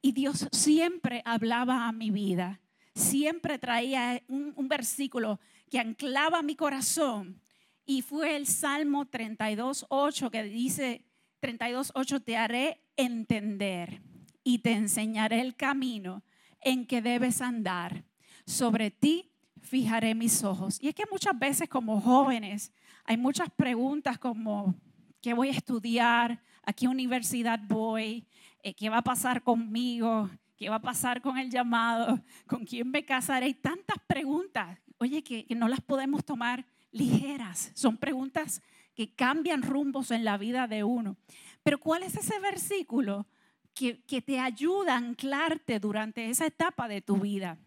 Y 0.01 0.12
Dios 0.12 0.48
siempre 0.51 1.22
hablaba 1.24 1.88
a 1.88 1.91
mi 1.91 2.10
vida, 2.10 2.60
siempre 2.95 3.60
traía 3.60 4.24
un, 4.27 4.53
un 4.55 4.67
versículo 4.67 5.39
que 5.69 5.79
anclaba 5.79 6.41
mi 6.41 6.55
corazón. 6.55 7.39
Y 7.86 8.01
fue 8.01 8.36
el 8.36 8.48
Salmo 8.48 9.05
32.8 9.05 10.31
que 10.31 10.43
dice, 10.43 11.05
32.8, 11.41 12.24
te 12.24 12.36
haré 12.36 12.81
entender 12.98 14.01
y 14.43 14.60
te 14.60 14.72
enseñaré 14.72 15.41
el 15.41 15.55
camino 15.55 16.24
en 16.62 16.88
que 16.88 17.03
debes 17.03 17.39
andar. 17.41 18.03
Sobre 18.48 18.89
ti 18.89 19.31
fijaré 19.62 20.15
mis 20.15 20.43
ojos. 20.43 20.79
Y 20.81 20.88
es 20.88 20.95
que 20.95 21.05
muchas 21.12 21.38
veces 21.38 21.69
como 21.69 22.01
jóvenes 22.01 22.72
hay 23.05 23.17
muchas 23.17 23.50
preguntas 23.51 24.17
como, 24.17 24.75
¿qué 25.21 25.33
voy 25.33 25.50
a 25.50 25.51
estudiar? 25.51 26.41
¿A 26.63 26.74
qué 26.74 26.88
universidad 26.88 27.59
voy? 27.67 28.27
Eh, 28.63 28.74
¿Qué 28.74 28.89
va 28.89 28.97
a 28.97 29.03
pasar 29.03 29.43
conmigo? 29.43 30.29
¿Qué 30.57 30.69
va 30.69 30.77
a 30.77 30.81
pasar 30.81 31.21
con 31.21 31.38
el 31.38 31.51
llamado? 31.51 32.24
¿Con 32.47 32.65
quién 32.65 32.89
me 32.89 33.05
casaré? 33.05 33.45
Hay 33.45 33.53
tantas 33.53 33.97
preguntas, 34.07 34.79
oye, 34.97 35.24
que, 35.24 35.45
no 35.55 35.67
las 35.67 35.81
podemos 35.81 36.25
tomar 36.25 36.65
ligeras. 36.91 37.71
Son 37.75 37.97
preguntas 37.97 38.62
que 38.95 39.13
cambian 39.13 39.62
rumbos 39.62 40.09
en 40.09 40.25
la 40.25 40.38
vida 40.38 40.67
de 40.67 40.83
uno. 40.83 41.17
Pero 41.62 41.79
¿cuál 41.79 42.03
es 42.03 42.15
ese 42.15 42.39
versículo 42.39 43.27
que, 43.75 44.03
que 44.05 44.21
te 44.21 44.39
ayuda 44.39 44.93
a 44.93 44.97
anclarte 44.97 45.79
durante 45.79 46.29
esa 46.29 46.47
etapa 46.47 46.88
de 46.88 47.01
tu 47.01 47.17
vida? 47.17 47.59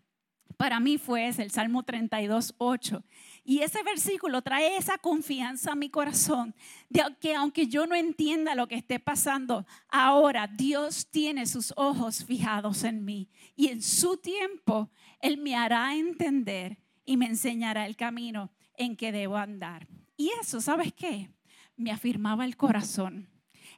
Para 0.57 0.81
mí 0.81 0.99
fue 0.99 1.29
ese, 1.29 1.43
el 1.43 1.51
Salmo 1.51 1.83
32, 1.83 2.55
8. 2.59 3.05
Y 3.45 3.61
ese 3.61 3.83
versículo 3.83 4.43
trae 4.43 4.77
esa 4.77 4.99
confianza 4.99 5.73
a 5.73 5.77
mi 5.77 5.89
corazón 5.89 6.55
de 6.89 7.03
que 7.21 7.35
aunque 7.35 7.67
yo 7.67 7.87
no 7.87 7.95
entienda 7.95 8.55
lo 8.55 8.67
que 8.67 8.75
esté 8.75 8.99
pasando, 8.99 9.67
ahora 9.89 10.47
Dios 10.49 11.09
tiene 11.11 11.47
sus 11.47 11.73
ojos 11.77 12.25
fijados 12.25 12.85
en 12.85 13.05
mí 13.05 13.31
y 13.57 13.69
en 13.69 13.83
su 13.83 14.17
tiempo 14.17 14.91
Él 15.21 15.39
me 15.39 15.57
hará 15.57 15.95
entender 15.95 16.79
y 17.05 17.17
me 17.17 17.27
enseñará 17.27 17.87
el 17.87 17.97
camino 17.97 18.51
en 18.75 18.97
que 18.97 19.13
debo 19.13 19.37
andar. 19.37 19.87
Y 20.17 20.31
eso, 20.41 20.61
¿sabes 20.61 20.93
qué? 20.93 21.31
Me 21.77 21.91
afirmaba 21.91 22.45
el 22.45 22.57
corazón. 22.57 23.31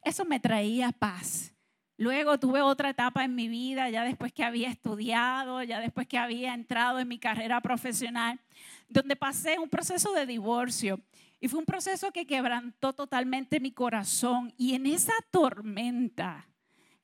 Eso 0.02 0.24
me 0.24 0.40
traía 0.40 0.90
paz. 0.90 1.54
Luego 2.00 2.40
tuve 2.40 2.62
otra 2.62 2.88
etapa 2.88 3.24
en 3.24 3.34
mi 3.34 3.46
vida, 3.46 3.90
ya 3.90 4.04
después 4.04 4.32
que 4.32 4.42
había 4.42 4.70
estudiado, 4.70 5.62
ya 5.62 5.80
después 5.80 6.08
que 6.08 6.16
había 6.16 6.54
entrado 6.54 6.98
en 6.98 7.06
mi 7.06 7.18
carrera 7.18 7.60
profesional, 7.60 8.40
donde 8.88 9.16
pasé 9.16 9.58
un 9.58 9.68
proceso 9.68 10.14
de 10.14 10.24
divorcio. 10.24 10.98
Y 11.40 11.48
fue 11.48 11.58
un 11.58 11.66
proceso 11.66 12.10
que 12.10 12.26
quebrantó 12.26 12.94
totalmente 12.94 13.60
mi 13.60 13.72
corazón. 13.72 14.54
Y 14.56 14.74
en 14.74 14.86
esa 14.86 15.12
tormenta, 15.30 16.48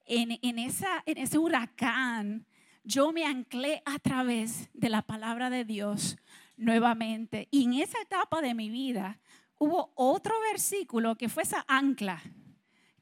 en, 0.07 0.38
en, 0.41 0.59
esa, 0.59 1.03
en 1.05 1.19
ese 1.19 1.37
huracán, 1.37 2.47
yo 2.83 3.12
me 3.12 3.26
anclé 3.26 3.83
a 3.85 3.99
través 3.99 4.71
de 4.73 4.88
la 4.88 5.03
palabra 5.03 5.50
de 5.50 5.67
Dios 5.67 6.17
nuevamente. 6.57 7.49
Y 7.50 7.65
en 7.65 7.75
esa 7.75 8.00
etapa 8.00 8.41
de 8.41 8.55
mi 8.55 8.71
vida 8.71 9.21
hubo 9.59 9.93
otro 9.95 10.33
versículo 10.50 11.17
que 11.17 11.29
fue 11.29 11.43
esa 11.43 11.67
ancla 11.69 12.23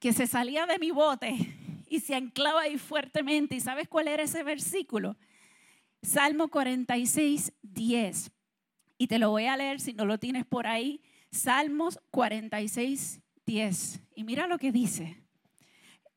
que 0.00 0.12
se 0.12 0.26
salía 0.26 0.66
de 0.66 0.80
mi 0.80 0.90
bote 0.90 1.60
y 1.94 2.00
se 2.00 2.14
anclaba 2.14 2.62
ahí 2.62 2.78
fuertemente. 2.78 3.56
¿Y 3.56 3.60
sabes 3.60 3.88
cuál 3.88 4.08
era 4.08 4.22
ese 4.22 4.42
versículo? 4.42 5.16
Salmo 6.02 6.48
46, 6.48 7.52
10 7.62 8.32
y 8.98 9.06
te 9.06 9.18
lo 9.18 9.30
voy 9.30 9.46
a 9.46 9.56
leer 9.56 9.80
si 9.80 9.92
no 9.92 10.04
lo 10.04 10.18
tienes 10.18 10.44
por 10.44 10.66
ahí. 10.66 11.02
Salmos 11.30 12.00
46, 12.10 13.20
10. 13.46 14.00
Y 14.14 14.24
mira 14.24 14.46
lo 14.46 14.58
que 14.58 14.72
dice. 14.72 15.22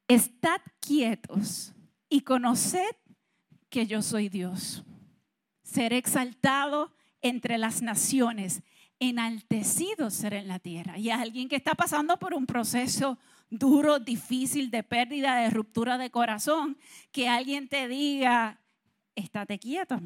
Estad 0.07 0.61
quietos 0.79 1.73
y 2.09 2.21
conoced 2.21 2.95
que 3.69 3.87
yo 3.87 4.01
soy 4.01 4.29
Dios. 4.29 4.83
Seré 5.63 5.97
exaltado 5.97 6.93
entre 7.21 7.57
las 7.57 7.81
naciones, 7.81 8.61
enaltecido 8.99 10.09
seré 10.09 10.39
en 10.39 10.47
la 10.47 10.59
tierra. 10.59 10.97
Y 10.97 11.09
alguien 11.09 11.49
que 11.49 11.57
está 11.57 11.75
pasando 11.75 12.17
por 12.17 12.33
un 12.33 12.45
proceso 12.45 13.17
duro, 13.49 13.99
difícil, 13.99 14.71
de 14.71 14.83
pérdida, 14.83 15.37
de 15.37 15.49
ruptura 15.49 15.97
de 15.97 16.11
corazón, 16.11 16.77
que 17.11 17.27
alguien 17.27 17.67
te 17.67 17.87
diga, 17.87 18.59
estate 19.15 19.59
quieto, 19.59 19.99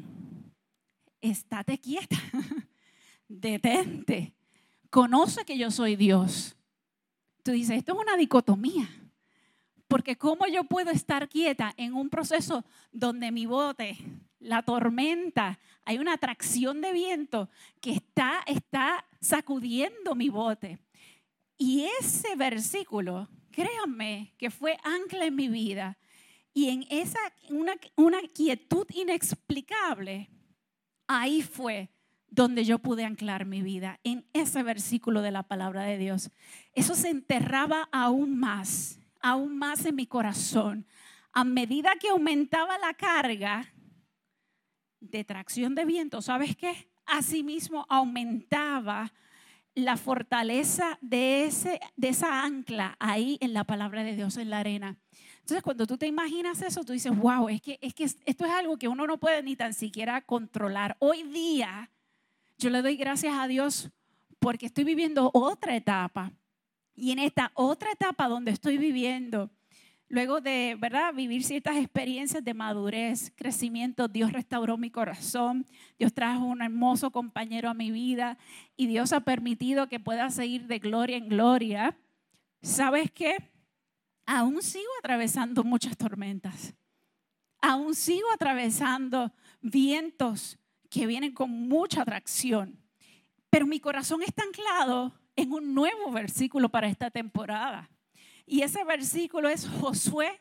estate 1.20 1.78
quieta, 1.78 2.16
detente, 3.28 4.34
conoce 4.90 5.44
que 5.44 5.58
yo 5.58 5.70
soy 5.70 5.96
Dios. 5.96 6.56
Tú 7.42 7.52
dices, 7.52 7.78
esto 7.78 7.92
es 7.94 7.98
una 7.98 8.16
dicotomía, 8.16 8.88
porque 9.88 10.16
¿cómo 10.16 10.46
yo 10.46 10.64
puedo 10.64 10.90
estar 10.90 11.28
quieta 11.28 11.74
en 11.76 11.94
un 11.94 12.08
proceso 12.08 12.64
donde 12.92 13.32
mi 13.32 13.46
bote, 13.46 13.96
la 14.38 14.62
tormenta, 14.62 15.58
hay 15.84 15.98
una 15.98 16.14
atracción 16.14 16.80
de 16.80 16.92
viento 16.92 17.50
que 17.80 17.92
está, 17.92 18.42
está 18.46 19.04
sacudiendo 19.20 20.14
mi 20.14 20.28
bote? 20.28 20.78
Y 21.64 21.86
ese 22.00 22.34
versículo, 22.34 23.28
créanme, 23.52 24.34
que 24.36 24.50
fue 24.50 24.76
ancla 24.82 25.26
en 25.26 25.36
mi 25.36 25.46
vida. 25.46 25.96
Y 26.52 26.70
en 26.70 26.84
esa, 26.90 27.20
una, 27.50 27.74
una 27.94 28.20
quietud 28.34 28.84
inexplicable, 28.92 30.28
ahí 31.06 31.40
fue 31.40 31.88
donde 32.26 32.64
yo 32.64 32.80
pude 32.80 33.04
anclar 33.04 33.46
mi 33.46 33.62
vida, 33.62 34.00
en 34.02 34.26
ese 34.32 34.64
versículo 34.64 35.22
de 35.22 35.30
la 35.30 35.44
palabra 35.44 35.84
de 35.84 35.98
Dios. 35.98 36.32
Eso 36.72 36.96
se 36.96 37.10
enterraba 37.10 37.88
aún 37.92 38.40
más, 38.40 38.98
aún 39.20 39.56
más 39.56 39.86
en 39.86 39.94
mi 39.94 40.08
corazón. 40.08 40.84
A 41.32 41.44
medida 41.44 41.92
que 42.00 42.08
aumentaba 42.08 42.76
la 42.78 42.94
carga 42.94 43.72
de 44.98 45.22
tracción 45.22 45.76
de 45.76 45.84
viento, 45.84 46.22
¿sabes 46.22 46.56
qué? 46.56 46.90
Asimismo 47.06 47.86
aumentaba 47.88 49.12
la 49.74 49.96
fortaleza 49.96 50.98
de, 51.00 51.44
ese, 51.44 51.80
de 51.96 52.08
esa 52.08 52.44
ancla 52.44 52.96
ahí 52.98 53.38
en 53.40 53.54
la 53.54 53.64
palabra 53.64 54.04
de 54.04 54.14
Dios, 54.14 54.36
en 54.36 54.50
la 54.50 54.58
arena. 54.58 54.98
Entonces, 55.40 55.62
cuando 55.62 55.86
tú 55.86 55.96
te 55.96 56.06
imaginas 56.06 56.62
eso, 56.62 56.84
tú 56.84 56.92
dices, 56.92 57.16
wow, 57.16 57.48
es 57.48 57.60
que, 57.60 57.78
es 57.80 57.94
que 57.94 58.04
esto 58.04 58.44
es 58.44 58.50
algo 58.50 58.76
que 58.76 58.88
uno 58.88 59.06
no 59.06 59.18
puede 59.18 59.42
ni 59.42 59.56
tan 59.56 59.74
siquiera 59.74 60.20
controlar. 60.20 60.96
Hoy 61.00 61.24
día, 61.24 61.90
yo 62.58 62.70
le 62.70 62.82
doy 62.82 62.96
gracias 62.96 63.34
a 63.34 63.48
Dios 63.48 63.90
porque 64.38 64.66
estoy 64.66 64.84
viviendo 64.84 65.30
otra 65.34 65.74
etapa. 65.74 66.32
Y 66.94 67.10
en 67.12 67.18
esta 67.18 67.50
otra 67.54 67.90
etapa 67.90 68.28
donde 68.28 68.50
estoy 68.50 68.76
viviendo, 68.76 69.50
Luego 70.12 70.42
de, 70.42 70.76
¿verdad?, 70.78 71.14
vivir 71.14 71.42
ciertas 71.42 71.78
experiencias 71.78 72.44
de 72.44 72.52
madurez, 72.52 73.32
crecimiento, 73.34 74.08
Dios 74.08 74.30
restauró 74.30 74.76
mi 74.76 74.90
corazón, 74.90 75.64
Dios 75.98 76.12
trajo 76.12 76.44
un 76.44 76.60
hermoso 76.60 77.10
compañero 77.10 77.70
a 77.70 77.74
mi 77.74 77.90
vida 77.90 78.36
y 78.76 78.88
Dios 78.88 79.14
ha 79.14 79.20
permitido 79.20 79.88
que 79.88 80.00
pueda 80.00 80.28
seguir 80.28 80.66
de 80.66 80.80
gloria 80.80 81.16
en 81.16 81.30
gloria. 81.30 81.96
¿Sabes 82.60 83.10
qué? 83.10 83.38
Aún 84.26 84.60
sigo 84.60 84.90
atravesando 84.98 85.64
muchas 85.64 85.96
tormentas. 85.96 86.74
Aún 87.62 87.94
sigo 87.94 88.30
atravesando 88.34 89.32
vientos 89.62 90.58
que 90.90 91.06
vienen 91.06 91.32
con 91.32 91.48
mucha 91.50 92.02
atracción. 92.02 92.78
Pero 93.48 93.66
mi 93.66 93.80
corazón 93.80 94.22
está 94.22 94.42
anclado 94.42 95.18
en 95.36 95.52
un 95.52 95.72
nuevo 95.72 96.12
versículo 96.12 96.68
para 96.68 96.88
esta 96.88 97.10
temporada. 97.10 97.88
Y 98.52 98.60
ese 98.60 98.84
versículo 98.84 99.48
es 99.48 99.66
Josué 99.66 100.38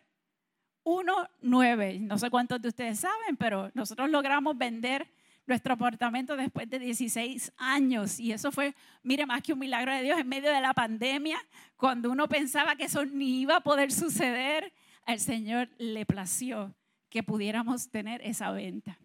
1.9. 0.84 2.02
No 2.02 2.18
sé 2.18 2.30
cuántos 2.30 2.62
de 2.62 2.68
ustedes 2.68 3.00
saben, 3.00 3.38
pero 3.38 3.72
nosotros 3.74 4.10
logramos 4.10 4.58
vender 4.58 5.10
nuestro 5.48 5.76
apartamento 5.76 6.36
después 6.36 6.70
de 6.70 6.80
16 6.80 7.54
años. 7.56 8.20
Y 8.20 8.34
eso 8.34 8.52
fue, 8.52 8.76
mire, 9.02 9.26
más 9.26 9.42
que 9.42 9.54
un 9.54 9.60
milagro 9.60 9.96
de 9.96 10.04
Dios 10.04 10.20
en 10.20 10.28
medio 10.28 10.52
de 10.52 10.60
la 10.60 10.74
pandemia, 10.74 11.38
cuando 11.78 12.12
uno 12.12 12.28
pensaba 12.28 12.76
que 12.76 12.84
eso 12.84 13.06
ni 13.06 13.40
iba 13.40 13.56
a 13.56 13.62
poder 13.62 13.94
suceder, 13.94 14.74
al 15.06 15.22
Señor 15.22 15.70
le 15.78 16.06
plació 16.06 16.76
que 17.08 17.24
pudiéramos 17.24 17.92
tener 17.92 18.20
esa 18.26 18.52
venta. 18.52 19.00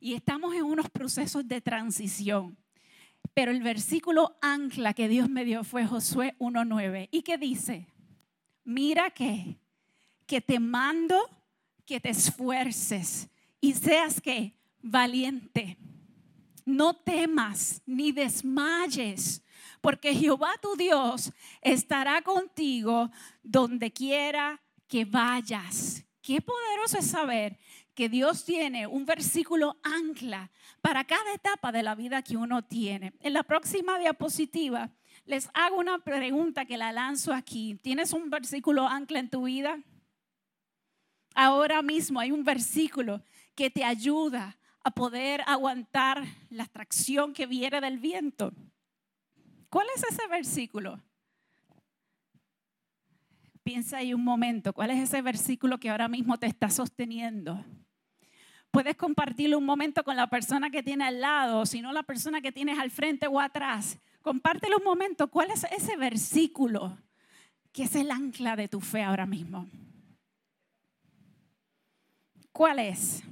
Y 0.00 0.14
estamos 0.14 0.54
en 0.54 0.62
unos 0.62 0.88
procesos 0.88 1.46
de 1.46 1.60
transición. 1.60 2.56
Pero 3.34 3.50
el 3.50 3.62
versículo 3.62 4.38
ancla 4.40 4.94
que 4.94 5.08
Dios 5.08 5.28
me 5.28 5.44
dio 5.44 5.62
fue 5.62 5.84
Josué 5.84 6.36
1.9. 6.38 7.10
¿Y 7.10 7.20
qué 7.20 7.36
dice? 7.36 7.86
Mira 8.68 9.08
que, 9.08 9.56
que 10.26 10.42
te 10.42 10.60
mando 10.60 11.16
que 11.86 11.98
te 11.98 12.10
esfuerces 12.10 13.26
y 13.62 13.72
seas 13.72 14.20
que 14.20 14.54
valiente. 14.82 15.78
No 16.66 16.92
temas 16.92 17.80
ni 17.86 18.12
desmayes, 18.12 19.42
porque 19.80 20.14
Jehová 20.14 20.50
tu 20.60 20.76
Dios 20.76 21.32
estará 21.62 22.20
contigo 22.20 23.10
donde 23.42 23.90
quiera 23.90 24.60
que 24.86 25.06
vayas. 25.06 26.04
Qué 26.20 26.42
poderoso 26.42 26.98
es 26.98 27.06
saber 27.06 27.58
que 27.94 28.10
Dios 28.10 28.44
tiene 28.44 28.86
un 28.86 29.06
versículo 29.06 29.78
ancla 29.82 30.50
para 30.82 31.04
cada 31.04 31.32
etapa 31.32 31.72
de 31.72 31.82
la 31.82 31.94
vida 31.94 32.20
que 32.20 32.36
uno 32.36 32.62
tiene. 32.62 33.14
En 33.20 33.32
la 33.32 33.44
próxima 33.44 33.98
diapositiva 33.98 34.90
les 35.28 35.50
hago 35.52 35.76
una 35.76 35.98
pregunta 35.98 36.64
que 36.64 36.78
la 36.78 36.90
lanzo 36.90 37.34
aquí. 37.34 37.78
¿Tienes 37.82 38.14
un 38.14 38.30
versículo 38.30 38.88
ancla 38.88 39.18
en 39.18 39.28
tu 39.28 39.44
vida? 39.44 39.78
Ahora 41.34 41.82
mismo 41.82 42.18
hay 42.18 42.32
un 42.32 42.42
versículo 42.44 43.22
que 43.54 43.68
te 43.68 43.84
ayuda 43.84 44.56
a 44.82 44.90
poder 44.90 45.42
aguantar 45.46 46.24
la 46.48 46.64
atracción 46.64 47.34
que 47.34 47.46
viene 47.46 47.78
del 47.80 47.98
viento. 47.98 48.52
¿Cuál 49.68 49.86
es 49.94 50.02
ese 50.02 50.26
versículo? 50.28 50.98
Piensa 53.62 53.98
ahí 53.98 54.14
un 54.14 54.24
momento, 54.24 54.72
¿cuál 54.72 54.92
es 54.92 54.98
ese 54.98 55.20
versículo 55.20 55.78
que 55.78 55.90
ahora 55.90 56.08
mismo 56.08 56.38
te 56.38 56.46
está 56.46 56.70
sosteniendo? 56.70 57.62
Puedes 58.70 58.96
compartirlo 58.96 59.58
un 59.58 59.66
momento 59.66 60.02
con 60.02 60.16
la 60.16 60.30
persona 60.30 60.70
que 60.70 60.82
tiene 60.82 61.04
al 61.04 61.20
lado, 61.20 61.66
si 61.66 61.82
no 61.82 61.92
la 61.92 62.02
persona 62.02 62.40
que 62.40 62.50
tienes 62.50 62.78
al 62.78 62.90
frente 62.90 63.26
o 63.26 63.38
atrás. 63.38 63.98
Compártelo 64.28 64.76
un 64.76 64.84
momento. 64.84 65.30
¿Cuál 65.30 65.52
es 65.52 65.64
ese 65.70 65.96
versículo 65.96 66.98
que 67.72 67.84
es 67.84 67.94
el 67.94 68.10
ancla 68.10 68.56
de 68.56 68.68
tu 68.68 68.78
fe 68.78 69.02
ahora 69.02 69.24
mismo? 69.24 69.66
¿Cuál 72.52 72.78
es? 72.80 73.22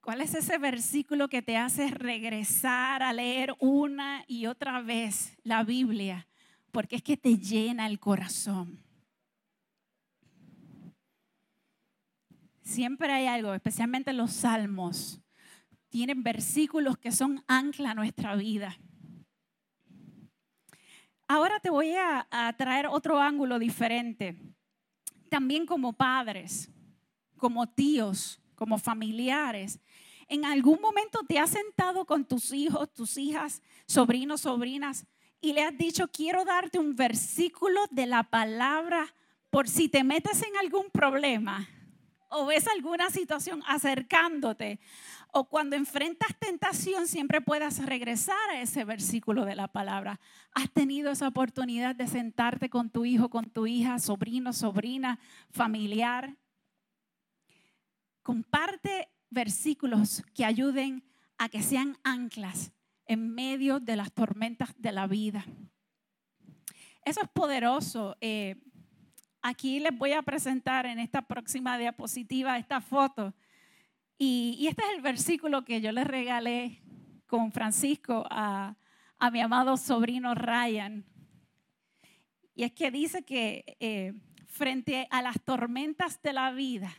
¿Cuál 0.00 0.22
es 0.22 0.34
ese 0.34 0.58
versículo 0.58 1.28
que 1.28 1.40
te 1.40 1.56
hace 1.56 1.86
regresar 1.92 3.04
a 3.04 3.12
leer 3.12 3.54
una 3.60 4.24
y 4.26 4.46
otra 4.46 4.82
vez 4.82 5.38
la 5.44 5.62
Biblia? 5.62 6.26
Porque 6.72 6.96
es 6.96 7.02
que 7.04 7.16
te 7.16 7.38
llena 7.38 7.86
el 7.86 8.00
corazón. 8.00 8.89
Siempre 12.70 13.12
hay 13.12 13.26
algo, 13.26 13.52
especialmente 13.52 14.12
los 14.12 14.32
salmos, 14.32 15.20
tienen 15.88 16.22
versículos 16.22 16.96
que 16.96 17.10
son 17.10 17.42
ancla 17.48 17.90
a 17.90 17.94
nuestra 17.94 18.36
vida. 18.36 18.78
Ahora 21.26 21.58
te 21.58 21.68
voy 21.68 21.96
a, 21.96 22.28
a 22.30 22.56
traer 22.56 22.86
otro 22.86 23.18
ángulo 23.18 23.58
diferente. 23.58 24.36
También 25.28 25.66
como 25.66 25.94
padres, 25.94 26.70
como 27.36 27.68
tíos, 27.68 28.40
como 28.54 28.78
familiares. 28.78 29.80
¿En 30.28 30.44
algún 30.44 30.80
momento 30.80 31.24
te 31.26 31.40
has 31.40 31.50
sentado 31.50 32.04
con 32.04 32.24
tus 32.24 32.52
hijos, 32.52 32.88
tus 32.94 33.16
hijas, 33.16 33.62
sobrinos, 33.88 34.42
sobrinas 34.42 35.08
y 35.40 35.54
le 35.54 35.64
has 35.64 35.76
dicho, 35.76 36.06
quiero 36.06 36.44
darte 36.44 36.78
un 36.78 36.94
versículo 36.94 37.80
de 37.90 38.06
la 38.06 38.22
palabra 38.22 39.12
por 39.50 39.68
si 39.68 39.88
te 39.88 40.04
metes 40.04 40.40
en 40.44 40.56
algún 40.56 40.88
problema? 40.92 41.68
O 42.30 42.46
ves 42.46 42.66
alguna 42.68 43.10
situación 43.10 43.62
acercándote 43.66 44.80
o 45.32 45.48
cuando 45.48 45.76
enfrentas 45.76 46.36
tentación 46.38 47.06
siempre 47.06 47.40
puedas 47.40 47.84
regresar 47.84 48.50
a 48.50 48.60
ese 48.60 48.84
versículo 48.84 49.44
de 49.44 49.54
la 49.54 49.68
palabra. 49.68 50.20
Has 50.52 50.70
tenido 50.72 51.10
esa 51.10 51.28
oportunidad 51.28 51.94
de 51.94 52.06
sentarte 52.06 52.70
con 52.70 52.90
tu 52.90 53.04
hijo, 53.04 53.30
con 53.30 53.50
tu 53.50 53.66
hija, 53.66 53.98
sobrino, 53.98 54.52
sobrina, 54.52 55.20
familiar. 55.50 56.36
Comparte 58.22 59.08
versículos 59.28 60.22
que 60.34 60.44
ayuden 60.44 61.04
a 61.38 61.48
que 61.48 61.62
sean 61.62 61.96
anclas 62.02 62.72
en 63.06 63.34
medio 63.34 63.80
de 63.80 63.96
las 63.96 64.12
tormentas 64.12 64.70
de 64.78 64.92
la 64.92 65.06
vida. 65.06 65.44
Eso 67.04 67.22
es 67.22 67.28
poderoso. 67.28 68.16
Eh, 68.20 68.56
Aquí 69.42 69.80
les 69.80 69.96
voy 69.96 70.12
a 70.12 70.22
presentar 70.22 70.84
en 70.84 70.98
esta 70.98 71.22
próxima 71.22 71.78
diapositiva 71.78 72.58
esta 72.58 72.80
foto. 72.80 73.34
Y, 74.18 74.66
este 74.68 74.82
es 74.82 74.90
el 74.96 75.00
versículo 75.00 75.64
que 75.64 75.80
yo 75.80 75.92
le 75.92 76.04
regalé 76.04 76.82
con 77.26 77.50
Francisco 77.50 78.26
a, 78.30 78.76
mi 79.32 79.40
amado 79.40 79.78
sobrino 79.78 80.34
Ryan. 80.34 81.06
Y 82.54 82.64
es 82.64 82.72
que 82.72 82.90
dice 82.90 83.22
que 83.22 83.76
eh, 83.80 84.12
frente 84.46 85.08
a 85.10 85.22
las 85.22 85.40
tormentas 85.42 86.20
de 86.20 86.34
la 86.34 86.50
vida, 86.52 86.92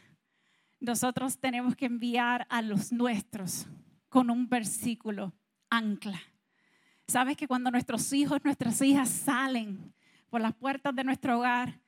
nosotros 0.79 1.39
tenemos 1.39 1.75
que 1.75 1.85
enviar 1.85 2.47
a 2.49 2.63
los 2.63 2.91
nuestros 2.91 3.67
con 4.09 4.31
un 4.31 4.49
versículo 4.49 5.33
ancla. 5.69 6.19
Sabes 7.07 7.37
que 7.37 7.47
cuando 7.47 7.69
nuestros 7.69 8.11
hijos, 8.13 8.39
nuestras 8.43 8.81
hijas 8.81 9.09
salen 9.09 9.93
por 10.29 10.41
las 10.41 10.55
puertas 10.55 10.95
de 10.95 11.03
nuestro 11.03 11.37
hogar, 11.37 11.80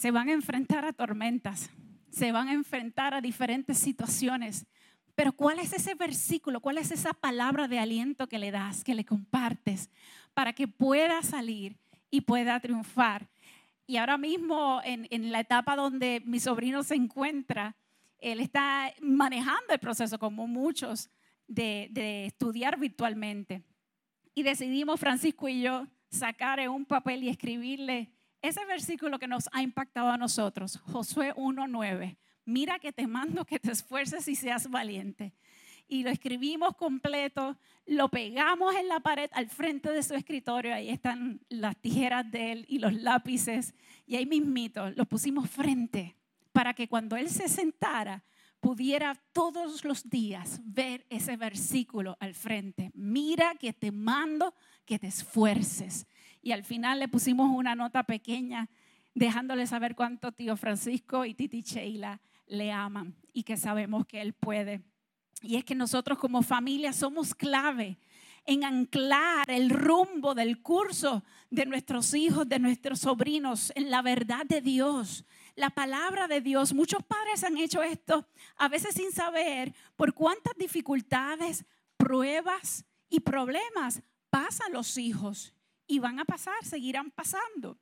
se 0.00 0.10
van 0.10 0.30
a 0.30 0.32
enfrentar 0.32 0.86
a 0.86 0.94
tormentas, 0.94 1.68
se 2.08 2.32
van 2.32 2.48
a 2.48 2.54
enfrentar 2.54 3.12
a 3.12 3.20
diferentes 3.20 3.76
situaciones. 3.76 4.64
Pero 5.14 5.32
¿cuál 5.32 5.58
es 5.58 5.74
ese 5.74 5.94
versículo? 5.94 6.60
¿Cuál 6.60 6.78
es 6.78 6.90
esa 6.90 7.12
palabra 7.12 7.68
de 7.68 7.78
aliento 7.78 8.26
que 8.26 8.38
le 8.38 8.50
das, 8.50 8.82
que 8.82 8.94
le 8.94 9.04
compartes, 9.04 9.90
para 10.32 10.54
que 10.54 10.66
pueda 10.66 11.22
salir 11.22 11.76
y 12.10 12.22
pueda 12.22 12.58
triunfar? 12.60 13.28
Y 13.86 13.98
ahora 13.98 14.16
mismo, 14.16 14.80
en, 14.84 15.32
la 15.32 15.40
etapa 15.40 15.76
donde 15.76 16.22
mi 16.24 16.40
sobrino 16.40 16.82
se 16.82 16.94
encuentra, 16.94 17.76
él 18.20 18.40
está 18.40 18.94
manejando 19.02 19.74
el 19.74 19.80
proceso, 19.80 20.18
como 20.18 20.46
muchos, 20.46 21.10
de, 21.46 21.88
de 21.90 22.24
estudiar 22.24 22.80
virtualmente. 22.80 23.62
Y 24.34 24.44
decidimos, 24.44 24.98
Francisco 24.98 25.46
y 25.46 25.60
yo, 25.60 25.86
sacar 26.08 26.66
un 26.70 26.86
papel 26.86 27.22
y 27.22 27.28
escribirle 27.28 28.14
ese 28.42 28.64
versículo 28.64 29.18
que 29.18 29.26
nos 29.26 29.48
ha 29.52 29.62
impactado 29.62 30.10
a 30.10 30.16
nosotros, 30.16 30.78
Josué 30.78 31.34
1.9, 31.34 32.16
mira 32.44 32.78
que 32.78 32.92
te 32.92 33.06
mando 33.06 33.44
que 33.44 33.58
te 33.58 33.70
esfuerces 33.70 34.26
y 34.28 34.34
seas 34.34 34.70
valiente. 34.70 35.34
Y 35.88 36.04
lo 36.04 36.10
escribimos 36.10 36.76
completo, 36.76 37.56
lo 37.84 38.08
pegamos 38.08 38.74
en 38.76 38.88
la 38.88 39.00
pared 39.00 39.28
al 39.32 39.48
frente 39.48 39.90
de 39.90 40.02
su 40.02 40.14
escritorio, 40.14 40.72
ahí 40.72 40.88
están 40.88 41.40
las 41.48 41.76
tijeras 41.76 42.30
de 42.30 42.52
él 42.52 42.66
y 42.68 42.78
los 42.78 42.94
lápices, 42.94 43.74
y 44.06 44.16
ahí 44.16 44.26
mismito 44.26 44.90
lo 44.90 45.04
pusimos 45.06 45.50
frente 45.50 46.16
para 46.52 46.74
que 46.74 46.88
cuando 46.88 47.16
él 47.16 47.28
se 47.28 47.48
sentara 47.48 48.22
pudiera 48.60 49.14
todos 49.32 49.84
los 49.84 50.08
días 50.08 50.60
ver 50.64 51.06
ese 51.08 51.36
versículo 51.36 52.16
al 52.20 52.34
frente. 52.34 52.90
Mira 52.94 53.54
que 53.54 53.72
te 53.72 53.90
mando 53.90 54.54
que 54.84 54.98
te 54.98 55.06
esfuerces. 55.06 56.06
Y 56.42 56.52
al 56.52 56.64
final 56.64 57.00
le 57.00 57.08
pusimos 57.08 57.50
una 57.50 57.74
nota 57.74 58.02
pequeña 58.04 58.68
dejándole 59.14 59.66
saber 59.66 59.94
cuánto 59.94 60.32
tío 60.32 60.56
Francisco 60.56 61.24
y 61.24 61.34
Titi 61.34 61.62
Sheila 61.62 62.20
le 62.46 62.72
aman 62.72 63.14
y 63.32 63.42
que 63.42 63.56
sabemos 63.56 64.06
que 64.06 64.20
él 64.20 64.32
puede. 64.32 64.82
Y 65.42 65.56
es 65.56 65.64
que 65.64 65.74
nosotros 65.74 66.18
como 66.18 66.42
familia 66.42 66.92
somos 66.92 67.34
clave 67.34 67.98
en 68.46 68.64
anclar 68.64 69.48
el 69.48 69.70
rumbo 69.70 70.34
del 70.34 70.62
curso 70.62 71.22
de 71.50 71.66
nuestros 71.66 72.14
hijos, 72.14 72.48
de 72.48 72.58
nuestros 72.58 73.00
sobrinos, 73.00 73.72
en 73.74 73.90
la 73.90 74.02
verdad 74.02 74.46
de 74.46 74.60
Dios, 74.60 75.24
la 75.56 75.70
palabra 75.70 76.26
de 76.26 76.40
Dios. 76.40 76.72
Muchos 76.72 77.02
padres 77.04 77.44
han 77.44 77.58
hecho 77.58 77.82
esto 77.82 78.26
a 78.56 78.68
veces 78.68 78.94
sin 78.94 79.12
saber 79.12 79.74
por 79.96 80.14
cuántas 80.14 80.54
dificultades, 80.56 81.64
pruebas 81.96 82.84
y 83.08 83.20
problemas 83.20 84.02
pasan 84.30 84.72
los 84.72 84.96
hijos 84.96 85.54
y 85.90 85.98
van 85.98 86.20
a 86.20 86.24
pasar, 86.24 86.64
seguirán 86.64 87.10
pasando. 87.10 87.76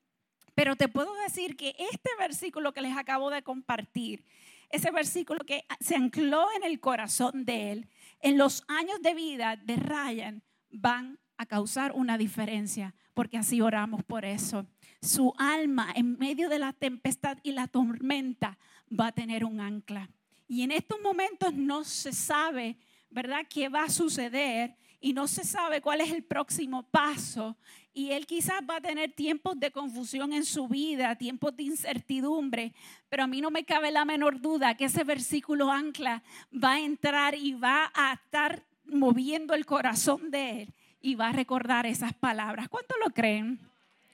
Pero 0.54 0.76
te 0.76 0.88
puedo 0.88 1.14
decir 1.16 1.56
que 1.56 1.76
este 1.78 2.10
versículo 2.18 2.72
que 2.72 2.80
les 2.80 2.96
acabo 2.96 3.30
de 3.30 3.42
compartir, 3.42 4.24
ese 4.70 4.90
versículo 4.90 5.44
que 5.44 5.64
se 5.78 5.94
ancló 5.94 6.46
en 6.56 6.64
el 6.64 6.80
corazón 6.80 7.44
de 7.44 7.72
él, 7.72 7.88
en 8.20 8.38
los 8.38 8.64
años 8.66 9.00
de 9.02 9.14
vida 9.14 9.56
de 9.56 9.76
Ryan, 9.76 10.42
van 10.70 11.18
a 11.36 11.44
causar 11.44 11.92
una 11.92 12.16
diferencia, 12.16 12.94
porque 13.12 13.36
así 13.36 13.60
oramos 13.60 14.02
por 14.04 14.24
eso. 14.24 14.66
Su 15.02 15.34
alma 15.38 15.92
en 15.94 16.18
medio 16.18 16.48
de 16.48 16.58
la 16.58 16.72
tempestad 16.72 17.38
y 17.42 17.52
la 17.52 17.68
tormenta 17.68 18.58
va 18.88 19.08
a 19.08 19.12
tener 19.12 19.44
un 19.44 19.60
ancla. 19.60 20.08
Y 20.48 20.62
en 20.62 20.72
estos 20.72 20.98
momentos 21.02 21.52
no 21.52 21.84
se 21.84 22.12
sabe, 22.12 22.78
¿verdad?, 23.10 23.46
qué 23.48 23.68
va 23.68 23.84
a 23.84 23.90
suceder 23.90 24.74
y 25.00 25.12
no 25.12 25.28
se 25.28 25.44
sabe 25.44 25.80
cuál 25.80 26.00
es 26.00 26.12
el 26.12 26.24
próximo 26.24 26.82
paso. 26.84 27.56
Y 27.94 28.12
él 28.12 28.26
quizás 28.26 28.60
va 28.68 28.76
a 28.76 28.80
tener 28.80 29.12
tiempos 29.12 29.58
de 29.58 29.70
confusión 29.70 30.32
en 30.32 30.44
su 30.44 30.68
vida, 30.68 31.16
tiempos 31.16 31.56
de 31.56 31.64
incertidumbre, 31.64 32.72
pero 33.08 33.24
a 33.24 33.26
mí 33.26 33.40
no 33.40 33.50
me 33.50 33.64
cabe 33.64 33.90
la 33.90 34.04
menor 34.04 34.40
duda 34.40 34.76
que 34.76 34.84
ese 34.84 35.04
versículo 35.04 35.70
ancla 35.70 36.22
va 36.52 36.74
a 36.74 36.80
entrar 36.80 37.34
y 37.34 37.54
va 37.54 37.90
a 37.94 38.14
estar 38.14 38.62
moviendo 38.84 39.54
el 39.54 39.66
corazón 39.66 40.30
de 40.30 40.62
él 40.62 40.74
y 41.00 41.14
va 41.14 41.28
a 41.28 41.32
recordar 41.32 41.86
esas 41.86 42.12
palabras. 42.12 42.68
¿Cuánto 42.68 42.94
lo 43.04 43.10
creen? 43.10 43.58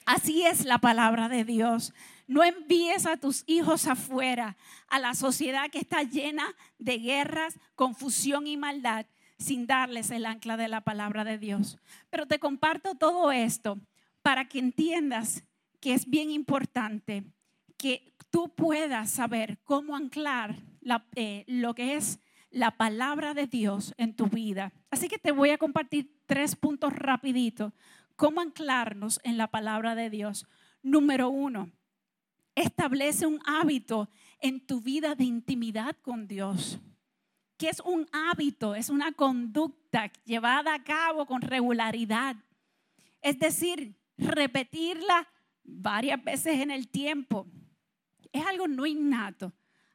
Así 0.05 0.45
es 0.45 0.65
la 0.65 0.77
palabra 0.77 1.29
de 1.29 1.43
Dios. 1.43 1.93
No 2.27 2.43
envíes 2.43 3.05
a 3.05 3.17
tus 3.17 3.43
hijos 3.47 3.87
afuera, 3.87 4.55
a 4.87 4.99
la 4.99 5.13
sociedad 5.13 5.69
que 5.69 5.79
está 5.79 6.03
llena 6.03 6.55
de 6.79 6.97
guerras, 6.97 7.59
confusión 7.75 8.47
y 8.47 8.57
maldad, 8.57 9.05
sin 9.37 9.67
darles 9.67 10.11
el 10.11 10.25
ancla 10.25 10.57
de 10.57 10.67
la 10.67 10.81
palabra 10.81 11.23
de 11.23 11.37
Dios. 11.37 11.77
Pero 12.09 12.25
te 12.25 12.39
comparto 12.39 12.95
todo 12.95 13.31
esto 13.31 13.79
para 14.21 14.47
que 14.47 14.59
entiendas 14.59 15.43
que 15.79 15.93
es 15.93 16.09
bien 16.09 16.31
importante 16.31 17.23
que 17.77 18.13
tú 18.29 18.53
puedas 18.55 19.11
saber 19.11 19.59
cómo 19.63 19.95
anclar 19.95 20.63
eh, 21.15 21.43
lo 21.47 21.75
que 21.75 21.95
es 21.95 22.19
la 22.49 22.71
palabra 22.71 23.33
de 23.33 23.47
Dios 23.47 23.93
en 23.97 24.15
tu 24.15 24.27
vida. 24.27 24.71
Así 24.89 25.07
que 25.07 25.19
te 25.19 25.31
voy 25.31 25.49
a 25.49 25.57
compartir 25.57 26.21
tres 26.25 26.55
puntos 26.55 26.93
rapiditos. 26.93 27.73
¿Cómo 28.15 28.39
anclarnos 28.39 29.19
en 29.23 29.37
la 29.37 29.47
palabra 29.47 29.93
de 29.93 30.09
Dios? 30.09 30.47
Número 30.81 31.29
uno, 31.29 31.71
establece 32.55 33.27
un 33.27 33.39
hábito 33.45 34.09
en 34.39 34.65
tu 34.65 34.81
vida 34.81 35.15
de 35.15 35.25
intimidad 35.25 35.97
con 36.01 36.27
Dios. 36.27 36.79
¿Qué 37.57 37.69
es 37.69 37.79
un 37.79 38.07
hábito? 38.11 38.75
Es 38.75 38.89
una 38.89 39.13
conducta 39.13 40.11
llevada 40.25 40.73
a 40.73 40.83
cabo 40.83 41.25
con 41.25 41.41
regularidad. 41.41 42.35
Es 43.21 43.39
decir, 43.39 43.95
repetirla 44.17 45.27
varias 45.63 46.21
veces 46.23 46.59
en 46.59 46.71
el 46.71 46.89
tiempo. 46.89 47.47
Es 48.33 48.45
algo 48.45 48.67
no 48.67 48.85
innato. 48.85 49.53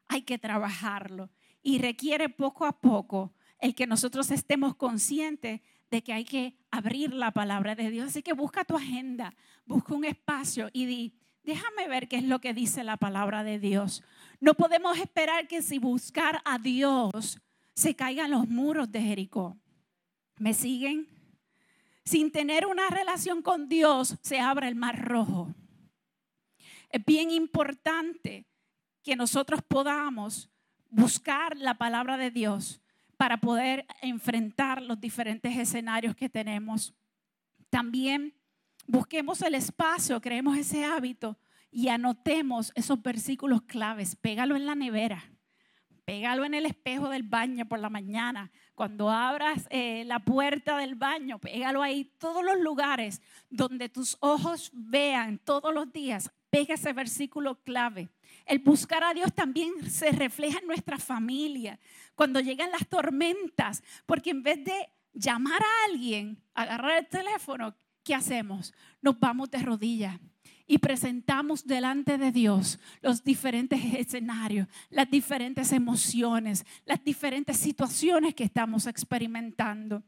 Hay 0.09 0.23
que 0.23 0.39
trabajarlo 0.39 1.31
y 1.63 1.79
requiere 1.79 2.29
poco 2.31 2.65
a 2.65 2.81
poco 2.81 3.35
el 3.59 3.75
que 3.75 3.87
nosotros 3.87 4.31
estemos 4.31 4.75
conscientes 4.75 5.61
de 5.91 6.03
que 6.03 6.13
hay 6.13 6.25
que 6.25 6.57
abrir 6.71 7.13
la 7.13 7.31
palabra 7.31 7.75
de 7.75 7.91
Dios. 7.91 8.09
Así 8.09 8.23
que 8.23 8.33
busca 8.33 8.65
tu 8.65 8.77
agenda, 8.77 9.35
busca 9.67 9.95
un 9.95 10.05
espacio 10.05 10.71
y 10.73 10.87
di, 10.87 11.15
déjame 11.43 11.89
ver 11.89 12.09
qué 12.09 12.17
es 12.17 12.25
lo 12.25 12.41
que 12.41 12.55
dice 12.55 12.85
la 12.85 12.97
palabra 12.97 13.45
de 13.45 13.59
Dios. 13.59 14.03
No 14.41 14.55
podemos 14.55 14.99
esperar 14.99 15.47
que 15.47 15.61
si 15.61 15.79
buscar 15.79 16.41
a 16.45 16.59
Dios 16.59 17.39
se 17.75 17.95
caigan 17.95 18.31
los 18.31 18.49
muros 18.49 18.91
de 18.91 19.03
Jericó. 19.03 19.57
¿Me 20.39 20.55
siguen? 20.55 21.09
Sin 22.05 22.33
tener 22.33 22.67
una 22.67 22.89
relación 22.89 23.43
con 23.43 23.69
Dios 23.69 24.17
se 24.23 24.41
abre 24.41 24.69
el 24.69 24.75
mar 24.75 25.01
rojo. 25.01 25.55
Es 26.91 27.05
bien 27.05 27.31
importante 27.31 28.47
que 29.03 29.17
nosotros 29.17 29.61
podamos 29.63 30.51
buscar 30.89 31.57
la 31.57 31.79
palabra 31.79 32.17
de 32.17 32.31
Dios 32.31 32.81
para 33.17 33.39
poder 33.39 33.87
enfrentar 34.03 34.83
los 34.83 35.01
diferentes 35.01 35.57
escenarios 35.57 36.17
que 36.17 36.29
tenemos. 36.29 36.95
También 37.69 38.35
busquemos 38.87 39.43
el 39.43 39.55
espacio, 39.55 40.21
creemos 40.21 40.57
ese 40.57 40.85
hábito 40.85 41.39
y 41.71 41.89
anotemos 41.89 42.73
esos 42.75 43.01
versículos 43.03 43.63
claves. 43.63 44.17
Pégalo 44.17 44.57
en 44.57 44.67
la 44.67 44.75
nevera, 44.75 45.31
pégalo 46.11 46.45
en 46.45 46.55
el 46.55 46.67
espejo 46.67 47.09
del 47.09 47.23
baño 47.23 47.69
por 47.69 47.79
la 47.79 47.89
mañana. 47.89 48.51
Cuando 48.75 49.11
abras 49.11 49.69
eh, 49.71 50.03
la 50.07 50.19
puerta 50.19 50.77
del 50.77 50.97
baño, 50.97 51.39
pégalo 51.39 51.85
ahí. 51.85 52.13
Todos 52.19 52.45
los 52.45 52.59
lugares 52.59 53.23
donde 53.49 53.89
tus 53.89 54.17
ojos 54.19 54.73
vean 54.75 55.39
todos 55.39 55.73
los 55.73 55.93
días, 55.93 56.29
pega 56.51 56.75
ese 56.75 56.93
versículo 56.93 57.63
clave. 57.63 58.09
El 58.45 58.59
buscar 58.59 59.05
a 59.05 59.15
Dios 59.15 59.33
también 59.33 59.89
se 59.89 60.11
refleja 60.11 60.59
en 60.59 60.67
nuestra 60.67 60.99
familia, 60.99 61.79
cuando 62.17 62.41
llegan 62.41 62.73
las 62.73 62.89
tormentas, 62.89 63.81
porque 64.05 64.31
en 64.31 64.43
vez 64.43 64.65
de 64.65 64.89
llamar 65.13 65.63
a 65.63 65.85
alguien, 65.93 66.43
agarrar 66.55 66.99
el 66.99 67.07
teléfono, 67.07 67.77
¿qué 68.03 68.17
hacemos? 68.17 68.75
Nos 69.01 69.17
vamos 69.21 69.49
de 69.49 69.59
rodillas 69.59 70.19
y 70.71 70.79
presentamos 70.79 71.67
delante 71.67 72.17
de 72.17 72.31
Dios 72.33 72.79
los 73.03 73.25
diferentes 73.25 73.83
escenarios, 73.95 74.69
las 74.89 75.11
diferentes 75.11 75.73
emociones, 75.73 76.65
las 76.87 77.03
diferentes 77.03 77.57
situaciones 77.57 78.35
que 78.35 78.45
estamos 78.45 78.87
experimentando. 78.87 80.03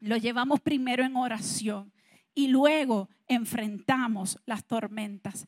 Lo 0.00 0.16
llevamos 0.16 0.60
primero 0.60 1.04
en 1.04 1.16
oración 1.16 1.92
y 2.34 2.48
luego 2.48 3.08
enfrentamos 3.28 4.38
las 4.46 4.64
tormentas 4.64 5.46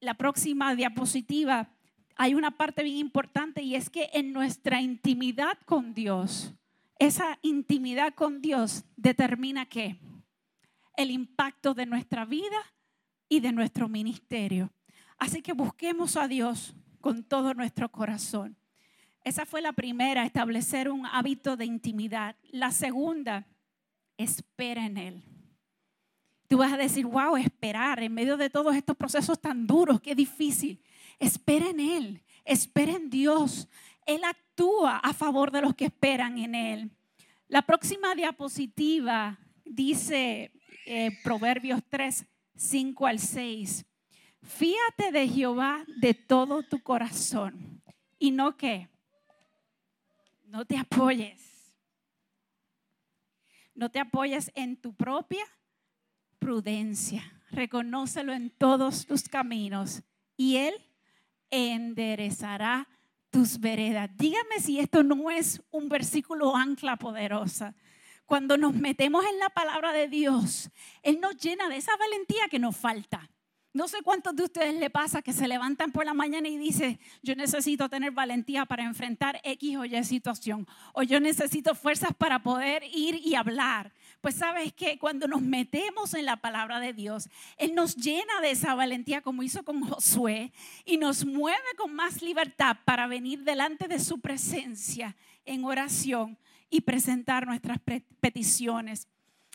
la 0.00 0.14
próxima 0.14 0.74
diapositiva 0.74 1.68
hay 2.16 2.34
una 2.34 2.52
parte 2.52 2.82
bien 2.82 2.96
importante 2.96 3.62
y 3.62 3.74
es 3.74 3.90
que 3.90 4.08
en 4.12 4.32
nuestra 4.32 4.80
intimidad 4.80 5.58
con 5.66 5.92
Dios, 5.92 6.54
esa 6.98 7.38
intimidad 7.42 8.14
con 8.14 8.40
Dios 8.40 8.84
determina 8.96 9.66
qué? 9.66 9.98
El 10.96 11.10
impacto 11.10 11.74
de 11.74 11.84
nuestra 11.86 12.24
vida 12.24 12.56
y 13.28 13.40
de 13.40 13.52
nuestro 13.52 13.88
ministerio. 13.88 14.72
Así 15.18 15.42
que 15.42 15.52
busquemos 15.52 16.16
a 16.16 16.28
Dios 16.28 16.74
con 17.00 17.24
todo 17.24 17.54
nuestro 17.54 17.90
corazón. 17.90 18.56
Esa 19.24 19.44
fue 19.44 19.60
la 19.60 19.72
primera, 19.72 20.24
establecer 20.24 20.88
un 20.88 21.04
hábito 21.06 21.56
de 21.56 21.64
intimidad. 21.64 22.36
La 22.50 22.70
segunda, 22.70 23.46
espera 24.16 24.86
en 24.86 24.96
Él. 24.96 25.22
Tú 26.48 26.58
vas 26.58 26.72
a 26.72 26.76
decir, 26.76 27.06
wow, 27.06 27.36
esperar 27.36 28.02
en 28.02 28.14
medio 28.14 28.36
de 28.36 28.50
todos 28.50 28.76
estos 28.76 28.96
procesos 28.96 29.40
tan 29.40 29.66
duros, 29.66 30.00
qué 30.00 30.14
difícil. 30.14 30.80
Espera 31.18 31.68
en 31.70 31.80
Él, 31.80 32.22
espera 32.44 32.92
en 32.92 33.10
Dios. 33.10 33.68
Él 34.06 34.22
actúa 34.22 34.98
a 34.98 35.12
favor 35.12 35.50
de 35.50 35.60
los 35.60 35.74
que 35.74 35.86
esperan 35.86 36.38
en 36.38 36.54
Él. 36.54 36.90
La 37.48 37.62
próxima 37.62 38.14
diapositiva 38.14 39.38
dice 39.64 40.52
eh, 40.84 41.10
Proverbios 41.24 41.80
3, 41.88 42.26
5 42.56 43.06
al 43.06 43.18
6. 43.18 43.84
Fíate 44.42 45.12
de 45.12 45.28
Jehová 45.28 45.84
de 45.98 46.14
todo 46.14 46.62
tu 46.62 46.82
corazón 46.82 47.82
y 48.18 48.30
no 48.30 48.56
que 48.56 48.88
no 50.46 50.64
te 50.64 50.78
apoyes. 50.78 51.74
No 53.74 53.90
te 53.90 53.98
apoyes 53.98 54.50
en 54.54 54.76
tu 54.76 54.94
propia 54.94 55.44
prudencia. 56.38 57.22
Reconócelo 57.50 58.32
en 58.32 58.50
todos 58.50 59.06
tus 59.06 59.28
caminos 59.28 60.02
y 60.36 60.56
Él 60.56 60.74
enderezará 61.50 62.88
tus 63.30 63.60
veredas. 63.60 64.10
Dígame 64.16 64.60
si 64.60 64.80
esto 64.80 65.02
no 65.02 65.30
es 65.30 65.62
un 65.70 65.88
versículo 65.88 66.56
ancla 66.56 66.96
poderosa. 66.96 67.74
Cuando 68.26 68.56
nos 68.56 68.74
metemos 68.74 69.24
en 69.24 69.38
la 69.38 69.48
palabra 69.50 69.92
de 69.92 70.08
Dios, 70.08 70.70
Él 71.02 71.20
nos 71.20 71.36
llena 71.36 71.68
de 71.68 71.76
esa 71.76 71.96
valentía 71.96 72.48
que 72.50 72.58
nos 72.58 72.76
falta. 72.76 73.30
No 73.76 73.88
sé 73.88 73.98
cuántos 74.02 74.34
de 74.34 74.42
ustedes 74.42 74.74
le 74.74 74.88
pasa 74.88 75.20
que 75.20 75.34
se 75.34 75.46
levantan 75.46 75.92
por 75.92 76.06
la 76.06 76.14
mañana 76.14 76.48
y 76.48 76.56
dicen, 76.56 76.98
yo 77.22 77.36
necesito 77.36 77.90
tener 77.90 78.10
valentía 78.10 78.64
para 78.64 78.84
enfrentar 78.84 79.38
X 79.44 79.76
o 79.76 79.84
Y 79.84 80.02
situación, 80.02 80.66
o 80.94 81.02
yo 81.02 81.20
necesito 81.20 81.74
fuerzas 81.74 82.14
para 82.16 82.42
poder 82.42 82.84
ir 82.84 83.20
y 83.22 83.34
hablar. 83.34 83.92
Pues 84.22 84.36
sabes 84.36 84.72
que 84.72 84.98
cuando 84.98 85.28
nos 85.28 85.42
metemos 85.42 86.14
en 86.14 86.24
la 86.24 86.38
palabra 86.38 86.80
de 86.80 86.94
Dios, 86.94 87.28
Él 87.58 87.74
nos 87.74 87.96
llena 87.96 88.40
de 88.40 88.52
esa 88.52 88.74
valentía 88.74 89.20
como 89.20 89.42
hizo 89.42 89.62
con 89.62 89.82
Josué 89.82 90.52
y 90.86 90.96
nos 90.96 91.26
mueve 91.26 91.58
con 91.76 91.94
más 91.94 92.22
libertad 92.22 92.78
para 92.86 93.06
venir 93.06 93.44
delante 93.44 93.88
de 93.88 93.98
su 93.98 94.20
presencia 94.20 95.14
en 95.44 95.66
oración 95.66 96.38
y 96.70 96.82
presentar 96.82 97.46
nuestras 97.46 97.78
peticiones. 98.20 99.08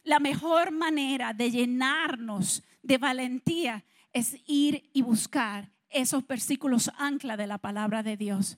La 0.04 0.20
mejor 0.20 0.72
manera 0.72 1.34
de 1.34 1.52
llenarnos 1.52 2.64
de 2.82 2.98
valentía 2.98 3.84
es 4.14 4.38
ir 4.46 4.90
y 4.94 5.02
buscar 5.02 5.72
esos 5.90 6.26
versículos 6.26 6.92
ancla 6.98 7.38
de 7.38 7.48
la 7.48 7.58
palabra 7.58 8.02
de 8.04 8.18
Dios. 8.18 8.58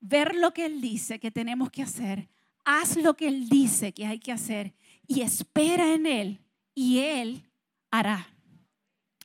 Ver 0.00 0.34
lo 0.34 0.52
que 0.52 0.66
Él 0.66 0.80
dice 0.80 1.18
que 1.18 1.30
tenemos 1.30 1.70
que 1.70 1.82
hacer. 1.82 2.28
Haz 2.64 2.96
lo 2.96 3.16
que 3.16 3.28
Él 3.28 3.48
dice 3.48 3.92
que 3.92 4.06
hay 4.06 4.18
que 4.18 4.32
hacer 4.32 4.74
y 5.06 5.22
espera 5.22 5.94
en 5.94 6.06
Él 6.06 6.40
y 6.74 6.98
Él 6.98 7.50
hará. 7.90 8.28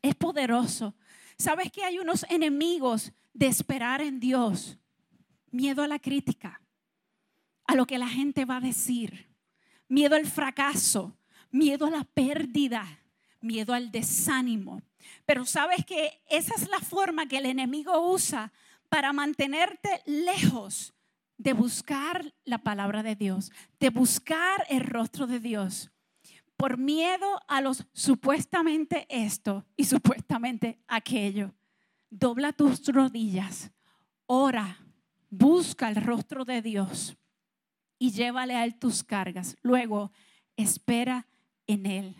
Es 0.01 0.15
poderoso. 0.15 0.95
¿Sabes 1.37 1.71
que 1.71 1.83
hay 1.83 1.99
unos 1.99 2.25
enemigos 2.29 3.11
de 3.33 3.47
esperar 3.47 4.01
en 4.01 4.19
Dios? 4.19 4.77
Miedo 5.51 5.83
a 5.83 5.87
la 5.87 5.99
crítica, 5.99 6.61
lo 7.75 7.85
que 7.85 7.97
la 7.97 8.07
gente 8.07 8.45
va 8.45 8.57
a 8.57 8.61
decir, 8.61 9.27
miedo 9.87 10.15
al 10.15 10.25
fracaso, 10.25 11.17
miedo 11.51 11.85
a 11.85 11.91
la 11.91 12.03
pérdida, 12.03 12.99
miedo 13.41 13.73
al 13.73 13.91
desánimo, 13.91 14.81
pero 15.25 15.45
sabes 15.45 15.85
que 15.85 16.21
esa 16.29 16.55
es 16.55 16.69
la 16.69 16.79
forma 16.79 17.27
que 17.27 17.37
el 17.37 17.45
enemigo 17.45 18.11
usa 18.11 18.51
para 18.89 19.13
mantenerte 19.13 20.01
lejos 20.05 20.93
de 21.37 21.53
buscar 21.53 22.33
la 22.45 22.59
palabra 22.59 23.03
de 23.03 23.15
Dios, 23.15 23.51
de 23.79 23.89
buscar 23.89 24.65
el 24.69 24.81
rostro 24.81 25.27
de 25.27 25.39
Dios, 25.39 25.91
por 26.57 26.77
miedo 26.77 27.41
a 27.47 27.61
los 27.61 27.85
supuestamente 27.93 29.05
esto 29.09 29.65
y 29.75 29.83
supuestamente 29.83 30.79
aquello. 30.87 31.53
Dobla 32.09 32.53
tus 32.53 32.87
rodillas, 32.87 33.71
ora, 34.25 34.79
busca 35.29 35.89
el 35.89 35.97
rostro 35.97 36.45
de 36.45 36.61
Dios 36.61 37.17
y 37.97 38.11
llévale 38.11 38.55
a 38.55 38.63
él 38.63 38.75
tus 38.75 39.03
cargas. 39.03 39.55
Luego, 39.61 40.11
espera 40.57 41.27
en 41.67 41.85
él. 41.85 42.15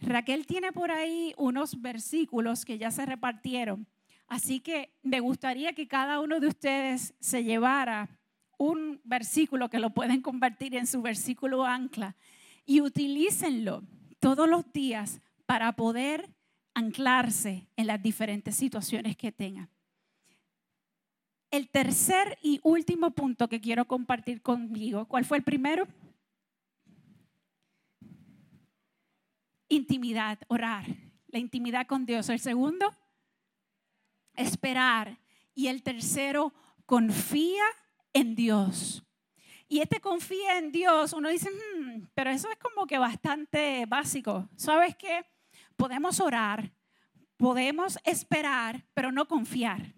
Raquel 0.00 0.46
tiene 0.46 0.72
por 0.72 0.90
ahí 0.90 1.32
unos 1.36 1.80
versículos 1.80 2.64
que 2.64 2.78
ya 2.78 2.90
se 2.90 3.06
repartieron, 3.06 3.86
así 4.26 4.60
que 4.60 4.92
me 5.02 5.20
gustaría 5.20 5.74
que 5.74 5.86
cada 5.86 6.20
uno 6.20 6.40
de 6.40 6.48
ustedes 6.48 7.14
se 7.20 7.44
llevara 7.44 8.18
un 8.58 9.00
versículo 9.04 9.70
que 9.70 9.78
lo 9.78 9.90
pueden 9.90 10.20
convertir 10.20 10.74
en 10.74 10.86
su 10.86 11.02
versículo 11.02 11.64
ancla 11.64 12.16
y 12.64 12.80
utilícenlo 12.80 13.82
todos 14.20 14.48
los 14.48 14.72
días 14.72 15.20
para 15.46 15.72
poder 15.72 16.34
anclarse 16.74 17.68
en 17.76 17.86
las 17.86 18.02
diferentes 18.02 18.56
situaciones 18.56 19.16
que 19.16 19.32
tengan. 19.32 19.68
El 21.52 21.68
tercer 21.68 22.36
y 22.42 22.58
último 22.64 23.12
punto 23.12 23.48
que 23.48 23.60
quiero 23.60 23.86
compartir 23.86 24.42
conmigo, 24.42 25.06
¿cuál 25.06 25.24
fue 25.24 25.36
el 25.36 25.44
primero? 25.44 25.86
intimidad, 29.74 30.38
orar, 30.48 30.84
la 31.28 31.38
intimidad 31.38 31.86
con 31.86 32.04
Dios. 32.04 32.28
El 32.28 32.40
segundo, 32.40 32.94
esperar. 34.34 35.18
Y 35.54 35.68
el 35.68 35.82
tercero, 35.82 36.52
confía 36.86 37.64
en 38.12 38.34
Dios. 38.34 39.02
Y 39.68 39.80
este 39.80 40.00
confía 40.00 40.58
en 40.58 40.70
Dios, 40.70 41.12
uno 41.14 41.30
dice, 41.30 41.50
hmm, 41.50 42.08
pero 42.14 42.30
eso 42.30 42.50
es 42.50 42.58
como 42.58 42.86
que 42.86 42.98
bastante 42.98 43.86
básico. 43.86 44.48
¿Sabes 44.56 44.96
qué? 44.96 45.24
Podemos 45.76 46.20
orar, 46.20 46.72
podemos 47.38 47.98
esperar, 48.04 48.84
pero 48.92 49.12
no 49.12 49.26
confiar. 49.26 49.94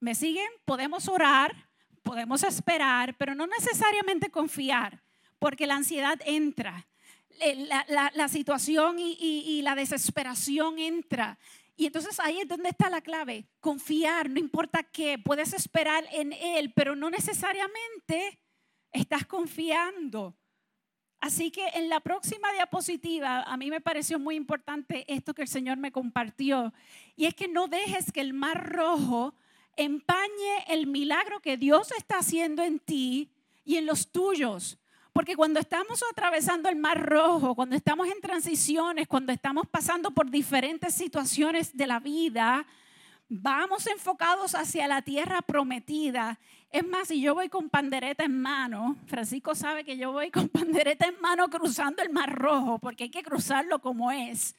¿Me 0.00 0.14
siguen? 0.14 0.48
Podemos 0.64 1.08
orar, 1.08 1.68
podemos 2.02 2.42
esperar, 2.44 3.16
pero 3.16 3.34
no 3.34 3.46
necesariamente 3.46 4.30
confiar, 4.30 5.02
porque 5.38 5.66
la 5.66 5.76
ansiedad 5.76 6.18
entra 6.24 6.86
eh, 7.40 7.68
la, 8.14 8.28
situación 8.28 8.96
y, 8.98 9.62
la 9.62 9.74
desesperación 9.74 10.78
entra. 10.78 11.38
Y 11.76 11.86
entonces 11.86 12.18
ahí 12.18 12.40
es 12.40 12.48
donde 12.48 12.70
está 12.70 12.90
la 12.90 13.00
clave. 13.00 13.46
Confiar, 13.60 14.28
no 14.28 14.40
importa 14.40 14.82
qué, 14.82 15.18
puedes 15.18 15.52
esperar 15.52 16.04
en 16.12 16.32
Él, 16.32 16.72
pero 16.74 16.96
no 16.96 17.10
necesariamente 17.10 18.40
estás 18.92 19.24
confiando. 19.26 20.36
Así 21.20 21.50
que 21.50 21.66
en 21.74 21.88
la 21.88 22.00
próxima 22.00 22.52
diapositiva, 22.52 23.42
a 23.42 23.56
mí 23.56 23.70
me 23.70 23.80
pareció 23.80 24.18
muy 24.18 24.34
importante 24.34 25.04
esto 25.12 25.34
que 25.34 25.42
el 25.42 25.48
Señor 25.48 25.76
me 25.76 25.92
compartió. 25.92 26.72
Y 27.14 27.26
es 27.26 27.34
que 27.34 27.48
no 27.48 27.68
dejes 27.68 28.10
que 28.10 28.20
el 28.20 28.32
mar 28.32 28.72
rojo 28.72 29.34
empañe 29.78 30.64
el 30.66 30.86
milagro 30.86 31.40
que 31.40 31.56
Dios 31.56 31.92
está 31.96 32.18
haciendo 32.18 32.62
en 32.62 32.78
ti 32.80 33.30
y 33.64 33.76
en 33.76 33.86
los 33.86 34.10
tuyos. 34.10 34.78
Porque 35.12 35.36
cuando 35.36 35.58
estamos 35.58 36.02
atravesando 36.10 36.68
el 36.68 36.76
mar 36.76 37.04
rojo, 37.04 37.54
cuando 37.54 37.74
estamos 37.74 38.08
en 38.08 38.20
transiciones, 38.20 39.08
cuando 39.08 39.32
estamos 39.32 39.66
pasando 39.66 40.10
por 40.10 40.30
diferentes 40.30 40.94
situaciones 40.94 41.76
de 41.76 41.86
la 41.86 41.98
vida, 41.98 42.66
vamos 43.28 43.86
enfocados 43.86 44.54
hacia 44.54 44.88
la 44.88 45.02
tierra 45.02 45.42
prometida. 45.42 46.38
Es 46.70 46.86
más, 46.86 47.08
si 47.08 47.20
yo 47.20 47.34
voy 47.34 47.48
con 47.48 47.68
pandereta 47.68 48.24
en 48.24 48.40
mano, 48.40 48.96
Francisco 49.06 49.54
sabe 49.54 49.84
que 49.84 49.96
yo 49.96 50.12
voy 50.12 50.30
con 50.30 50.48
pandereta 50.50 51.06
en 51.06 51.20
mano 51.20 51.48
cruzando 51.48 52.02
el 52.02 52.10
mar 52.10 52.34
rojo, 52.34 52.78
porque 52.78 53.04
hay 53.04 53.10
que 53.10 53.22
cruzarlo 53.22 53.80
como 53.80 54.10
es. 54.10 54.54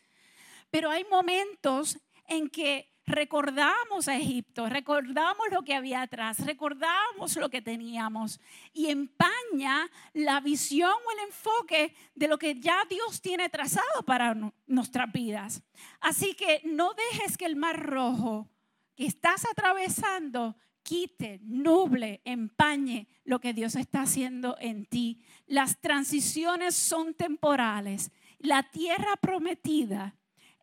Pero 0.72 0.90
hay 0.90 1.04
momentos 1.06 1.98
en 2.28 2.50
que 2.50 2.90
recordamos 3.10 4.08
a 4.08 4.16
Egipto, 4.16 4.70
recordamos 4.70 5.48
lo 5.52 5.64
que 5.64 5.74
había 5.74 6.04
atrás, 6.04 6.46
recordamos 6.46 7.36
lo 7.36 7.50
que 7.50 7.62
teníamos 7.62 8.40
y 8.72 8.88
empaña 8.88 9.90
la 10.14 10.40
visión 10.40 10.92
o 10.92 11.12
el 11.12 11.28
enfoque 11.28 11.94
de 12.16 12.28
lo 12.28 12.38
que 12.38 12.60
ya 12.60 12.84
Dios 12.90 13.22
tiene 13.22 13.50
trazado 13.50 14.04
para 14.06 14.36
nuestras 14.68 15.12
vidas. 15.12 15.64
Así 16.00 16.36
que 16.36 16.62
no 16.64 16.94
dejes 16.94 17.38
que 17.38 17.46
el 17.46 17.56
mar 17.56 17.82
rojo 17.82 18.48
que 18.96 19.06
estás 19.06 19.46
atravesando 19.46 20.56
quite, 20.84 21.40
nuble, 21.44 22.22
empañe 22.26 23.08
lo 23.24 23.40
que 23.40 23.54
Dios 23.54 23.76
está 23.76 24.02
haciendo 24.02 24.58
en 24.60 24.86
ti. 24.86 25.22
Las 25.48 25.80
transiciones 25.80 26.76
son 26.76 27.14
temporales. 27.14 28.12
La 28.40 28.64
tierra 28.64 29.16
prometida 29.18 30.16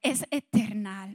es 0.02 0.26
eterna. 0.30 1.14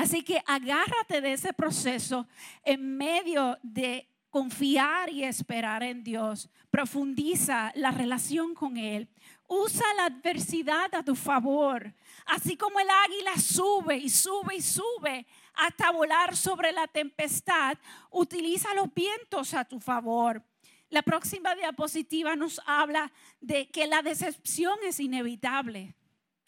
Así 0.00 0.22
que 0.22 0.42
agárrate 0.46 1.20
de 1.20 1.34
ese 1.34 1.52
proceso 1.52 2.26
en 2.64 2.96
medio 2.96 3.58
de 3.62 4.08
confiar 4.30 5.12
y 5.12 5.24
esperar 5.24 5.82
en 5.82 6.02
Dios. 6.02 6.48
Profundiza 6.70 7.70
la 7.74 7.90
relación 7.90 8.54
con 8.54 8.78
Él. 8.78 9.10
Usa 9.46 9.84
la 9.98 10.06
adversidad 10.06 10.94
a 10.94 11.02
tu 11.02 11.14
favor. 11.14 11.92
Así 12.24 12.56
como 12.56 12.80
el 12.80 12.88
águila 12.88 13.36
sube 13.36 13.98
y 13.98 14.08
sube 14.08 14.54
y 14.54 14.62
sube 14.62 15.26
hasta 15.52 15.90
volar 15.90 16.34
sobre 16.34 16.72
la 16.72 16.86
tempestad, 16.86 17.76
utiliza 18.10 18.72
los 18.72 18.94
vientos 18.94 19.52
a 19.52 19.66
tu 19.66 19.80
favor. 19.80 20.42
La 20.88 21.02
próxima 21.02 21.54
diapositiva 21.54 22.36
nos 22.36 22.58
habla 22.64 23.12
de 23.42 23.68
que 23.68 23.86
la 23.86 24.00
decepción 24.00 24.78
es 24.82 24.98
inevitable. 24.98 25.94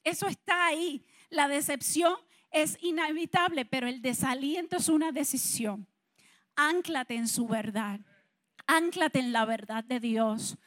Eso 0.04 0.26
está 0.26 0.64
ahí. 0.64 1.04
La 1.28 1.48
decepción 1.48 2.16
es 2.52 2.78
inevitable, 2.80 3.64
pero 3.64 3.88
el 3.88 4.02
desaliento 4.02 4.76
es 4.76 4.88
una 4.88 5.12
decisión. 5.12 5.86
Ánclate 6.54 7.14
en 7.14 7.28
su 7.28 7.48
verdad. 7.48 8.00
Ánclate 8.66 9.18
en 9.18 9.32
la 9.32 9.44
verdad 9.44 9.84
de 9.84 10.00
Dios. 10.00 10.58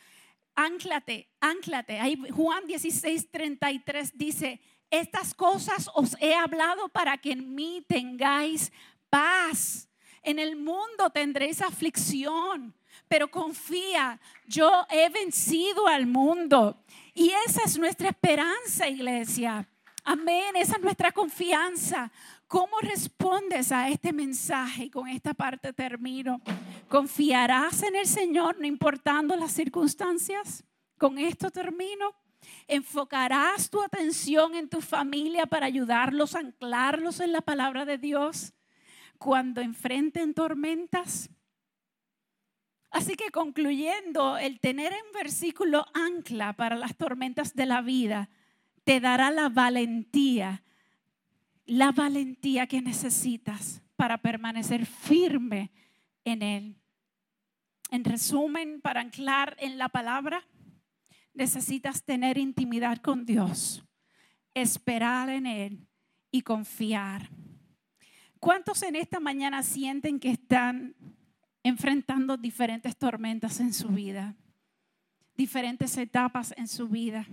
Ánclate, 0.56 1.30
ánclate. 1.40 2.00
Ahí 2.00 2.18
Juan 2.32 2.66
16, 2.66 3.30
33 3.30 4.18
dice, 4.18 4.62
estas 4.90 5.34
cosas 5.34 5.90
os 5.94 6.16
he 6.20 6.34
hablado 6.34 6.90
para 6.90 7.18
que 7.18 7.34
en 7.34 7.54
mí 7.54 7.84
tengáis 7.88 8.72
paz. 9.10 9.90
En 10.24 10.40
el 10.40 10.56
mundo 10.56 11.12
tendréis 11.14 11.62
aflicción, 11.62 12.76
pero 13.08 13.30
confía, 13.30 14.20
yo 14.48 14.86
he 14.90 15.10
vencido 15.10 15.88
al 15.88 16.08
mundo. 16.08 16.84
Y 17.14 17.32
esa 17.48 17.64
es 17.64 17.78
nuestra 17.78 18.10
esperanza, 18.10 18.88
iglesia. 18.88 19.68
Amén, 20.08 20.56
esa 20.56 20.76
es 20.76 20.84
nuestra 20.84 21.12
confianza. 21.12 22.12
¿Cómo 22.48 22.80
respondes 22.80 23.72
a 23.72 23.90
este 23.90 24.14
mensaje? 24.14 24.86
Y 24.86 24.90
con 24.92 25.08
esta 25.08 25.34
parte 25.34 25.74
termino. 25.74 26.42
¿Confiarás 26.88 27.82
en 27.82 27.96
el 27.96 28.06
Señor 28.06 28.60
no 28.60 28.68
importando 28.68 29.36
las 29.36 29.52
circunstancias? 29.52 30.64
Con 31.00 31.18
esto 31.18 31.50
termino. 31.50 32.14
¿Enfocarás 32.68 33.72
tu 33.72 33.82
atención 33.82 34.54
en 34.54 34.70
tu 34.70 34.80
familia 34.80 35.48
para 35.48 35.66
ayudarlos 35.66 36.36
anclarlos 36.36 37.20
en 37.20 37.32
la 37.32 37.42
palabra 37.42 37.84
de 37.84 37.98
Dios 37.98 38.54
cuando 39.18 39.60
enfrenten 39.60 40.36
tormentas? 40.36 41.32
Así 42.92 43.16
que 43.16 43.32
concluyendo, 43.32 44.38
el 44.38 44.60
tener 44.60 44.94
un 44.94 45.12
versículo 45.14 45.84
ancla 45.96 46.54
para 46.54 46.76
las 46.76 46.96
tormentas 46.96 47.56
de 47.56 47.66
la 47.66 47.82
vida 47.82 48.30
te 48.86 49.00
dará 49.02 49.32
la 49.32 49.50
valentía, 49.50 50.64
la 51.66 51.92
valentía 51.92 52.68
que 52.68 52.82
necesitas 52.82 53.82
para 53.96 54.20
permanecer 54.20 54.86
firme 54.86 55.72
en 56.24 56.42
Él. 56.42 56.76
En 57.90 58.04
resumen, 58.04 58.82
para 58.82 59.02
anclar 59.02 59.58
en 59.60 59.78
la 59.78 59.90
palabra, 59.90 60.48
necesitas 61.34 62.04
tener 62.04 62.38
intimidad 62.38 63.00
con 63.00 63.26
Dios, 63.26 63.84
esperar 64.54 65.30
en 65.30 65.48
Él 65.48 65.88
y 66.32 66.42
confiar. 66.42 67.30
¿Cuántos 68.40 68.84
en 68.84 68.96
esta 68.96 69.20
mañana 69.20 69.64
sienten 69.64 70.20
que 70.20 70.30
están 70.30 70.96
enfrentando 71.64 72.38
diferentes 72.38 72.96
tormentas 72.96 73.60
en 73.60 73.74
su 73.74 73.88
vida? 73.88 74.36
Diferentes 75.36 75.98
etapas 75.98 76.54
en 76.56 76.68
su 76.68 76.88
vida. 76.88 77.26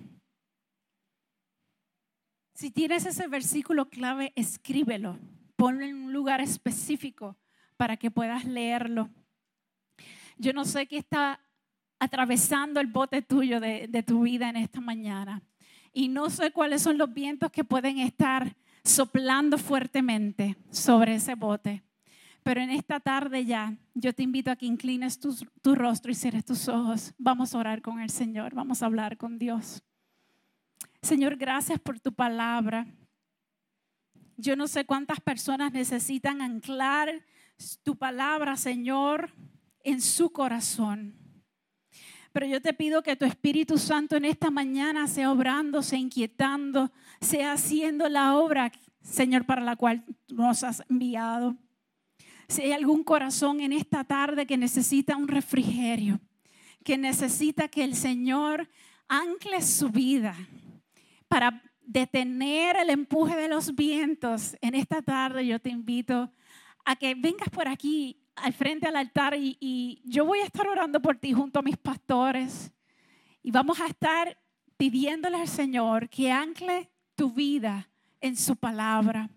Si 2.54 2.70
tienes 2.70 3.06
ese 3.06 3.28
versículo 3.28 3.88
clave, 3.88 4.32
escríbelo. 4.36 5.18
Ponlo 5.56 5.84
en 5.84 5.96
un 5.96 6.12
lugar 6.12 6.40
específico 6.40 7.36
para 7.76 7.96
que 7.96 8.10
puedas 8.10 8.44
leerlo. 8.44 9.10
Yo 10.38 10.52
no 10.52 10.64
sé 10.64 10.86
qué 10.86 10.98
está 10.98 11.40
atravesando 11.98 12.80
el 12.80 12.88
bote 12.88 13.22
tuyo 13.22 13.60
de, 13.60 14.04
tu 14.06 14.22
vida 14.22 14.48
en 14.48 14.56
esta 14.56 14.80
mañana. 14.80 15.42
Y 15.92 16.08
no 16.08 16.30
sé 16.30 16.50
cuáles 16.50 16.82
son 16.82 16.98
los 16.98 17.12
vientos 17.12 17.52
que 17.52 17.64
pueden 17.64 17.98
estar 17.98 18.56
soplando 18.82 19.56
fuertemente 19.56 20.56
sobre 20.70 21.14
ese 21.14 21.34
bote. 21.34 21.82
Pero 22.42 22.60
en 22.60 22.70
esta 22.70 22.98
tarde 22.98 23.44
ya, 23.44 23.76
yo 23.94 24.12
te 24.12 24.24
invito 24.24 24.50
a 24.50 24.56
que 24.56 24.66
inclines 24.66 25.20
tu, 25.20 25.32
tu, 25.62 25.76
rostro 25.76 26.10
y 26.10 26.16
cierres 26.16 26.44
tus 26.44 26.66
ojos. 26.66 27.14
Vamos 27.18 27.54
a 27.54 27.58
orar 27.58 27.82
con 27.82 28.00
el 28.00 28.10
Señor, 28.10 28.52
vamos 28.52 28.82
a 28.82 28.86
hablar 28.86 29.16
con 29.16 29.38
Dios. 29.38 29.84
Señor, 31.02 31.36
gracias 31.36 31.80
por 31.80 31.98
tu 31.98 32.12
palabra. 32.12 32.86
Yo 34.36 34.54
no 34.54 34.68
sé 34.68 34.84
cuántas 34.84 35.20
personas 35.20 35.72
necesitan 35.72 36.40
anclar 36.40 37.24
tu 37.82 37.96
palabra, 37.96 38.56
Señor, 38.56 39.34
en 39.82 40.00
su 40.00 40.30
corazón. 40.30 41.16
Pero 42.32 42.46
yo 42.46 42.62
te 42.62 42.72
pido 42.72 43.02
que 43.02 43.16
tu 43.16 43.24
Espíritu 43.24 43.78
Santo 43.78 44.16
en 44.16 44.24
esta 44.24 44.52
mañana 44.52 45.08
sea 45.08 45.32
obrando, 45.32 45.82
sea 45.82 45.98
inquietando, 45.98 46.92
sea 47.20 47.54
haciendo 47.54 48.08
la 48.08 48.36
obra, 48.36 48.70
Señor, 49.02 49.44
para 49.44 49.60
la 49.60 49.74
cual 49.74 50.04
nos 50.28 50.62
has 50.62 50.84
enviado. 50.88 51.56
Si 52.46 52.62
hay 52.62 52.72
algún 52.72 53.02
corazón 53.02 53.60
en 53.60 53.72
esta 53.72 54.04
tarde 54.04 54.46
que 54.46 54.56
necesita 54.56 55.16
un 55.16 55.26
refrigerio, 55.26 56.20
que 56.84 56.96
necesita 56.96 57.66
que 57.66 57.82
el 57.82 57.96
Señor 57.96 58.70
ancle 59.08 59.60
su 59.62 59.90
vida 59.90 60.36
para 61.32 61.62
detener 61.80 62.76
el 62.76 62.90
empuje 62.90 63.34
de 63.34 63.48
los 63.48 63.74
vientos, 63.74 64.54
en 64.60 64.74
esta 64.74 65.00
tarde 65.00 65.46
yo 65.46 65.58
te 65.58 65.70
invito 65.70 66.30
a 66.84 66.94
que 66.94 67.14
vengas 67.14 67.48
por 67.48 67.68
aquí 67.68 68.20
al 68.36 68.52
frente 68.52 68.86
al 68.86 68.96
altar 68.96 69.34
y, 69.38 70.02
yo 70.04 70.26
voy 70.26 70.40
a 70.40 70.44
estar 70.44 70.68
orando 70.68 71.00
por 71.00 71.16
ti 71.16 71.32
junto 71.32 71.58
a 71.58 71.62
mis 71.62 71.78
pastores 71.78 72.70
y 73.42 73.50
vamos 73.50 73.80
a 73.80 73.86
estar 73.86 74.36
pidiéndole 74.76 75.38
al 75.38 75.48
Señor 75.48 76.10
que 76.10 76.30
ancle 76.30 76.90
tu 77.14 77.32
vida 77.32 77.88
en 78.20 78.36
su 78.36 78.54
palabra. 78.54 79.30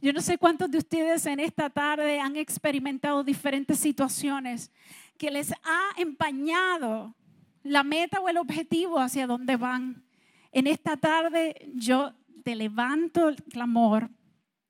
Yo 0.00 0.14
no 0.14 0.22
sé 0.22 0.38
cuántos 0.38 0.70
de 0.70 0.78
ustedes 0.78 1.26
en 1.26 1.40
esta 1.40 1.68
tarde 1.68 2.20
han 2.20 2.36
experimentado 2.36 3.22
diferentes 3.22 3.78
situaciones 3.78 4.72
que 5.18 5.30
les 5.30 5.52
ha 5.52 5.90
empañado 5.98 7.14
la 7.62 7.82
meta 7.82 8.18
o 8.18 8.30
el 8.30 8.38
objetivo 8.38 8.98
hacia 8.98 9.26
donde 9.26 9.56
van. 9.56 10.07
En 10.52 10.66
esta 10.66 10.96
tarde 10.96 11.70
yo 11.74 12.14
te 12.44 12.54
levanto 12.54 13.28
el 13.28 13.36
clamor 13.44 14.10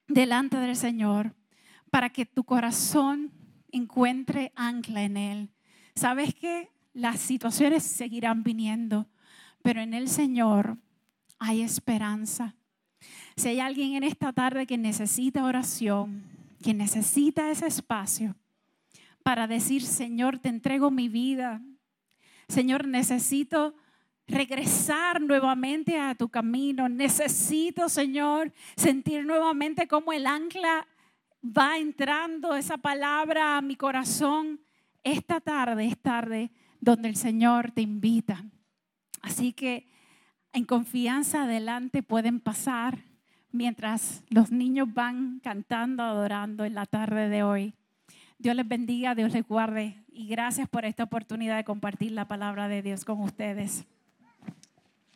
delante 0.09 0.57
del 0.57 0.77
Señor 0.77 1.35
para 1.91 2.11
que 2.11 2.27
tu 2.27 2.45
corazón 2.45 3.33
encuentre 3.71 4.53
ancla 4.57 5.03
en 5.03 5.17
Él. 5.17 5.51
¿Sabes 5.95 6.35
que 6.35 6.71
Las 6.95 7.21
situaciones 7.21 7.85
seguirán 7.85 8.43
viniendo, 8.43 9.09
pero 9.63 9.81
en 9.81 9.95
el 9.95 10.09
Señor 10.09 10.79
hay 11.39 11.63
esperanza. 11.63 12.57
Si 13.37 13.49
hay 13.49 13.61
alguien 13.61 13.95
en 13.95 14.03
esta 14.03 14.33
tarde 14.33 14.67
que 14.67 14.79
necesita 14.79 15.45
oración, 15.45 16.25
que 16.61 16.75
necesita 16.75 17.51
ese 17.53 17.69
espacio 17.69 18.35
para 19.23 19.47
decir, 19.47 19.83
Señor, 19.83 20.39
te 20.39 20.49
entrego 20.49 20.91
mi 20.91 21.09
vida. 21.09 21.63
Señor, 22.49 22.89
necesito 22.89 23.77
regresar 24.29 25.21
nuevamente 25.21 25.99
a 25.99 26.15
tu 26.15 26.29
camino. 26.29 26.89
Necesito, 26.89 27.89
Señor, 27.89 28.53
sentir 28.77 29.25
nuevamente 29.25 29.89
como 29.89 30.13
el 30.13 30.27
ancla 30.27 30.87
va 31.43 31.79
entrando 31.79 32.55
esa 32.55 32.77
palabra 32.77 33.57
a 33.57 33.63
mi 33.63 33.77
corazón, 33.77 34.61
esta 35.03 35.41
tarde 35.41 35.87
es 35.87 35.99
tarde 35.99 36.51
donde 36.81 37.09
el 37.09 37.17
Señor 37.17 37.71
te 37.71 37.81
invita. 37.81 38.45
Así 39.23 39.53
que 39.53 39.89
en 40.53 40.65
confianza 40.65 41.45
adelante 41.45 42.03
pueden 42.03 42.41
pasar 42.41 42.99
mientras 43.51 44.25
los 44.29 44.51
niños 44.51 44.93
van 44.93 45.41
cantando, 45.41 46.03
adorando 46.03 46.65
en 46.65 46.75
la 46.75 46.87
tarde 46.87 47.29
de 47.29 47.43
hoy. 47.43 47.75
Dios 48.39 48.55
les 48.55 48.69
bendiga, 48.69 49.15
Dios 49.15 49.33
les 49.33 49.47
guarde 49.47 50.05
y 50.13 50.29
gracias 50.29 50.69
por 50.69 50.85
esta 50.85 51.05
oportunidad 51.05 51.57
de 51.57 51.65
compartir 51.65 52.13
la 52.13 52.29
palabra 52.29 52.69
de 52.69 52.83
Dios 52.83 53.05
con 53.05 53.21
ustedes. 53.21 53.87